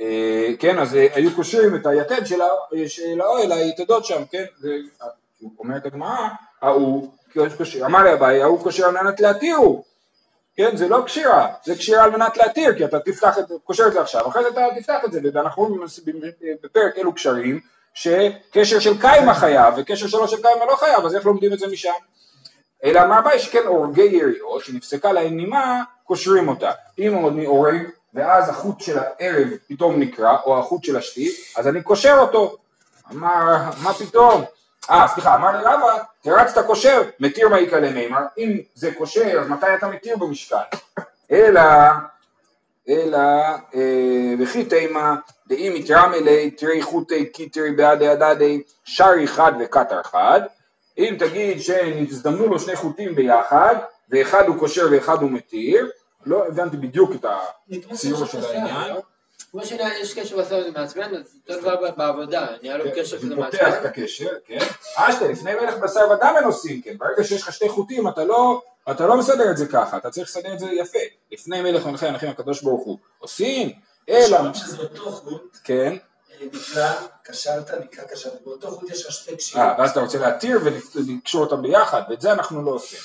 אה, 0.00 0.48
כן, 0.58 0.78
אז 0.78 0.94
אה, 0.96 1.06
היו 1.14 1.34
קושרים 1.36 1.74
את 1.76 1.86
היתד 1.86 2.26
של 2.26 2.40
ה- 2.40 2.46
של 2.88 3.20
האוהל, 3.20 3.52
היתדות 3.52 4.04
שם, 4.04 4.22
כן, 4.30 4.44
זה- 4.58 4.76
הוא 5.40 5.50
אומרת 5.58 5.86
הגמרא, 5.86 6.28
ההוא, 6.62 7.10
אמר 7.84 8.02
לאביי, 8.04 8.42
ההוא 8.42 8.62
קושר 8.62 8.86
על 8.86 8.94
מנת 9.02 9.20
להתירו, 9.20 9.84
כן, 10.56 10.76
זה 10.76 10.88
לא 10.88 11.02
קשירה, 11.06 11.48
זה 11.64 11.74
קשירה 11.74 12.04
על 12.04 12.10
מנת 12.10 12.36
להתיר, 12.36 12.74
כי 12.76 12.84
אתה 12.84 12.98
תפתח 13.00 13.38
את, 13.38 13.44
קושר 13.64 13.86
את 13.86 13.92
זה 13.92 14.00
עכשיו, 14.00 14.28
אחרי 14.28 14.42
זה 14.42 14.48
אתה 14.48 14.60
תפתח 14.80 14.98
את 15.04 15.12
זה, 15.12 15.20
ואנחנו 15.34 15.76
בפרק 16.64 16.98
אלו 16.98 17.12
קשרים, 17.14 17.60
שקשר 17.94 18.78
של 18.78 19.00
קיימה 19.00 19.34
חייב, 19.34 19.74
וקשר 19.76 20.06
שלו 20.06 20.28
של 20.28 20.42
קיימה 20.42 20.64
לא 20.64 20.76
חייב, 20.76 21.04
אז 21.06 21.14
איך 21.14 21.26
לומדים 21.26 21.52
את 21.52 21.58
זה 21.58 21.66
משם? 21.66 21.90
אלא 22.84 23.00
אמר 23.02 23.18
אביי 23.18 23.38
שכן 23.38 23.62
הורגי 23.66 24.02
יריות, 24.02 24.64
שנפסקה 24.64 25.12
להם 25.12 25.36
נימה, 25.36 25.82
קושרים 26.04 26.48
אותה. 26.48 26.70
אם 26.98 27.28
אני 27.28 27.44
הורג, 27.46 27.82
ואז 28.16 28.48
החוט 28.48 28.80
של 28.80 28.98
הערב 28.98 29.48
פתאום 29.68 30.00
נקרע, 30.00 30.36
או 30.44 30.58
החוט 30.58 30.84
של 30.84 30.96
השתי, 30.96 31.30
אז 31.56 31.68
אני 31.68 31.82
קושר 31.82 32.16
אותו. 32.18 32.56
אמר, 33.12 33.56
מה 33.82 33.94
פתאום? 33.94 34.44
אה, 34.90 35.08
סליחה, 35.08 35.34
אמר 35.34 35.56
לי 35.56 35.64
רבא, 35.64 35.98
תרצת 36.22 36.66
קושר, 36.66 37.02
מתיר 37.20 37.48
מאי 37.48 37.60
איכא 37.60 37.90
למימר, 37.90 38.22
אם 38.38 38.60
זה 38.74 38.94
קושר, 38.98 39.40
אז 39.40 39.48
מתי 39.48 39.74
אתה 39.74 39.88
מתיר 39.88 40.16
במשכן? 40.16 40.56
אלא, 41.32 41.60
אלא, 42.88 43.18
אה, 43.74 44.34
וכי 44.40 44.64
תימא, 44.64 45.14
דאי 45.46 45.72
מתרמי 45.76 46.14
ליה 46.14 46.50
תרי 46.50 46.82
חוטי 46.82 47.26
קיטרי 47.26 47.70
בהדי 47.70 48.08
הדדי, 48.08 48.62
שרי 48.84 49.26
חד 49.28 49.52
וקטר 49.60 50.02
חד, 50.02 50.40
אם 50.98 51.16
תגיד 51.18 51.60
שנזדמנו 51.60 52.46
לו 52.46 52.58
שני 52.58 52.76
חוטים 52.76 53.14
ביחד, 53.14 53.74
ואחד 54.10 54.46
הוא 54.46 54.58
קושר 54.58 54.86
ואחד 54.90 55.22
הוא 55.22 55.30
מתיר, 55.30 55.90
לא 56.26 56.46
הבנתי 56.46 56.76
בדיוק 56.76 57.10
את 57.14 57.24
הציור 57.90 58.26
של 58.26 58.44
העניין. 58.44 58.96
כמו 59.50 59.66
שיש 59.66 60.18
קשר 60.18 60.36
בשר 60.36 60.56
וזה 60.56 60.70
מעצבן, 60.70 61.14
אז 61.14 61.38
אותו 61.48 61.60
דבר 61.60 61.90
בעבודה, 61.96 62.46
נהיה 62.62 62.76
לו 62.76 62.84
קשר 62.94 63.18
שזה 63.18 63.28
זה 63.28 63.36
פותח 63.36 63.54
את 63.54 63.62
מעצבן. 63.62 63.88
הקשר, 63.88 64.28
כן. 64.46 64.58
אשתה, 64.96 65.28
לפני 65.28 65.54
מלך 65.54 65.74
בשר 65.74 66.00
ודם 66.10 66.34
הם 66.38 66.44
עושים, 66.44 66.82
כן. 66.82 66.98
ברגע 66.98 67.24
שיש 67.24 67.42
לך 67.42 67.52
שתי 67.52 67.68
חוטים, 67.68 68.08
אתה 68.08 68.24
לא, 68.24 68.62
אתה 68.90 69.06
לא 69.06 69.16
מסדר 69.18 69.50
את 69.50 69.56
זה 69.56 69.66
ככה, 69.66 69.96
אתה 69.96 70.10
צריך 70.10 70.28
לסדר 70.28 70.52
את 70.52 70.58
זה 70.58 70.66
יפה. 70.66 70.98
לפני 71.32 71.62
מלך 71.62 71.86
מלכי 71.86 72.06
המלכים 72.06 72.28
הקדוש 72.28 72.62
ברוך 72.62 72.84
הוא. 72.84 72.98
עושים, 73.18 73.72
אלא, 74.08 74.54
שזה 74.54 74.82
אותו 74.82 75.10
חוט, 75.10 75.56
כן. 75.64 75.96
אה, 76.30 76.46
נקרא, 76.52 76.92
קשרת, 77.22 77.70
נקרא 77.70 78.04
קשרת, 78.04 78.44
באותו 78.44 78.70
חוט 78.70 78.90
יש 78.90 79.06
לך 79.06 79.12
שתי 79.12 79.36
קשירות. 79.36 79.66
אה, 79.66 79.74
ואז 79.78 79.90
אתה 79.90 80.00
רוצה 80.00 80.18
להתיר 80.18 80.60
ולקשור 80.64 81.44
אותם 81.44 81.62
ביחד, 81.62 82.02
ואת 82.10 82.20
זה 82.20 82.32
אנחנו 82.32 82.62
לא 82.64 82.70
עושים. 82.70 82.98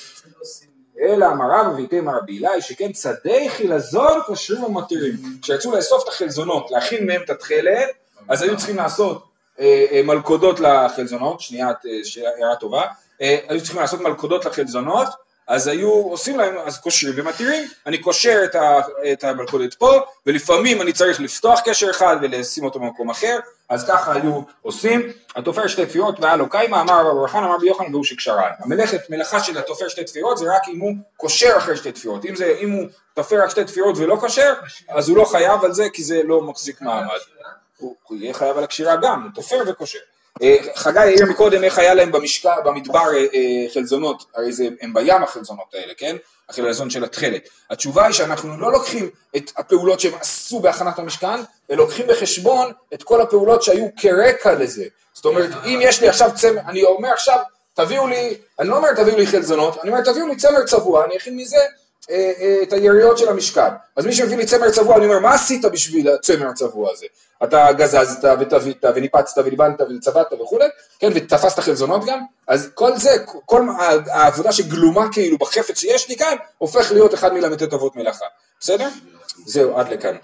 לא. 0.96 1.06
אלא 1.06 1.26
אמר 1.26 1.44
רבא 1.50 1.74
ויתימה 1.76 2.16
רבי 2.16 2.38
אלי 2.38 2.62
שכן 2.62 2.92
צדי 2.92 3.48
חילזון 3.50 4.20
קושרים 4.26 4.64
ומתירים. 4.64 5.14
כשירצו 5.42 5.76
לאסוף 5.76 6.02
את 6.02 6.08
החלזונות, 6.08 6.70
להכין 6.70 7.06
מהם 7.06 7.22
את 7.24 7.30
התכלת, 7.30 7.88
אז 8.28 8.42
היו 8.42 8.56
צריכים 8.56 8.76
לעשות 8.76 9.24
אה, 9.60 9.84
אה, 9.92 10.02
מלכודות 10.04 10.60
לחלזונות, 10.60 11.40
שנייה, 11.40 11.68
אה, 11.68 11.74
ש- 12.04 12.18
הערה 12.18 12.56
טובה, 12.56 12.82
היו 13.20 13.60
צריכים 13.62 13.80
לעשות 13.80 14.00
מלכודות 14.00 14.44
לחלזונות, 14.44 15.08
אז 15.46 15.66
היו 15.66 15.90
עושים 15.90 16.38
להם, 16.38 16.54
אז 16.64 16.78
קושרים 16.78 17.14
ומתירים, 17.16 17.68
אני 17.86 17.98
קושר 17.98 18.40
את, 18.44 18.54
ה, 18.54 18.80
את 19.12 19.24
המלכודת 19.24 19.74
פה, 19.74 20.00
ולפעמים 20.26 20.82
אני 20.82 20.92
צריך 20.92 21.20
לפתוח 21.20 21.60
קשר 21.64 21.90
אחד 21.90 22.16
ולשים 22.22 22.64
אותו 22.64 22.78
במקום 22.78 23.10
אחר, 23.10 23.38
אז 23.68 23.84
ככה 23.88 24.12
היו 24.12 24.40
עושים, 24.62 25.12
התופר 25.36 25.66
שתי 25.66 25.86
תפירות 25.86 26.20
והיה 26.20 26.36
לו 26.36 26.48
קיימה, 26.48 26.80
אמר 26.80 27.06
רבי 27.06 27.20
יוחנן, 27.20 27.44
אמר 27.44 27.54
רבי 27.54 27.66
יוחנן 27.66 27.94
והוא 27.94 28.04
שקשרן. 28.04 28.50
המלאכת, 28.58 29.10
מלאכה 29.10 29.40
של 29.42 29.58
התופר 29.58 29.88
שתי 29.88 30.04
תפירות 30.04 30.38
זה 30.38 30.54
רק 30.54 30.62
אם 30.68 30.80
הוא 30.80 30.92
קושר 31.16 31.54
אחרי 31.56 31.76
שתי 31.76 31.92
תפירות, 31.92 32.24
אם, 32.24 32.36
זה, 32.36 32.56
אם 32.60 32.70
הוא 32.70 32.86
תופר 33.14 33.42
רק 33.42 33.50
שתי 33.50 33.64
תפירות 33.64 33.98
ולא 33.98 34.16
קושר, 34.16 34.52
אז 34.88 35.08
הוא 35.08 35.16
לא 35.16 35.24
חייב 35.24 35.64
על 35.64 35.72
זה 35.72 35.84
כי 35.92 36.04
זה 36.04 36.22
לא 36.24 36.40
מחזיק 36.40 36.80
מעמד. 36.80 37.18
הוא 37.78 37.96
יהיה 38.10 38.34
חייב 38.34 38.58
על 38.58 38.64
הקשירה 38.64 38.96
גם, 38.96 39.22
הוא 39.22 39.30
תופר 39.34 39.62
וקושר. 39.66 39.98
אה, 40.42 40.56
חגי 40.74 40.98
העיר 40.98 41.26
מקודם 41.26 41.64
איך 41.64 41.78
היה 41.78 41.94
להם 41.94 42.12
במשקע, 42.12 42.60
במדבר 42.60 43.14
אה, 43.14 43.26
אה, 43.34 43.74
חלזונות, 43.74 44.24
הרי 44.34 44.52
זה, 44.52 44.68
הם 44.80 44.94
בים 44.94 45.22
החלזונות 45.22 45.74
האלה, 45.74 45.92
כן? 45.96 46.16
החלזון 46.48 46.90
של 46.90 47.04
התכלת. 47.04 47.48
התשובה 47.70 48.04
היא 48.04 48.12
שאנחנו 48.12 48.60
לא 48.60 48.72
לוקחים 48.72 49.10
את 49.36 49.50
הפעולות 49.56 50.00
שהם 50.00 50.12
עשו 50.20 50.60
בהכנת 50.60 50.98
המשכן, 50.98 51.40
אלא 51.70 51.78
לוקחים 51.78 52.06
בחשבון 52.06 52.72
את 52.94 53.02
כל 53.02 53.20
הפעולות 53.20 53.62
שהיו 53.62 53.86
כרקע 53.96 54.54
לזה. 54.54 54.84
זאת 55.14 55.24
אומרת, 55.24 55.50
אם 55.64 55.78
יש 55.82 56.00
לי 56.00 56.08
עכשיו 56.08 56.30
צמר, 56.34 56.60
אני 56.68 56.82
אומר 56.82 57.08
עכשיו, 57.12 57.38
תביאו 57.74 58.06
לי, 58.06 58.34
אני 58.60 58.68
לא 58.68 58.76
אומר 58.76 58.94
תביאו 58.94 59.16
לי 59.16 59.26
חלזונות, 59.26 59.78
אני 59.82 59.90
אומר 59.90 60.02
תביאו 60.04 60.26
לי 60.26 60.36
צמר 60.36 60.64
צבוע, 60.66 61.04
אני 61.04 61.16
אכין 61.16 61.36
מזה 61.36 61.58
את 62.62 62.72
היריות 62.72 63.18
של 63.18 63.28
המשכן. 63.28 63.70
אז 63.96 64.06
מי 64.06 64.12
שמביא 64.12 64.36
לי 64.36 64.46
צמר 64.46 64.70
צבוע, 64.70 64.96
אני 64.96 65.06
אומר, 65.06 65.18
מה 65.18 65.34
עשית 65.34 65.64
בשביל 65.64 66.08
הצמר 66.08 66.48
הצבוע 66.48 66.92
הזה? 66.92 67.06
אתה 67.44 67.72
גזזת 67.72 68.24
ותבית 68.40 68.84
וניפצת 68.94 69.42
וליבנת 69.44 69.80
וצבעת 69.80 70.32
וכולי, 70.32 70.64
כן, 70.98 71.10
ותפסת 71.14 71.58
חלזונות 71.58 72.04
גם, 72.06 72.20
אז 72.48 72.70
כל 72.74 72.96
זה, 72.96 73.10
כל 73.26 73.62
העבודה 74.06 74.52
שגלומה 74.52 75.12
כאילו 75.12 75.38
בחפץ 75.38 75.78
שיש 75.78 76.08
לי 76.08 76.16
כאן, 76.16 76.36
הופך 76.58 76.92
להיות 76.92 77.14
אחד 77.14 77.32
מל"ט 77.32 77.72
אבות 77.72 77.96
מלאכה, 77.96 78.26
בסדר? 78.60 78.88
זהו, 79.46 79.78
עד 79.78 79.88
לכאן. 79.88 80.16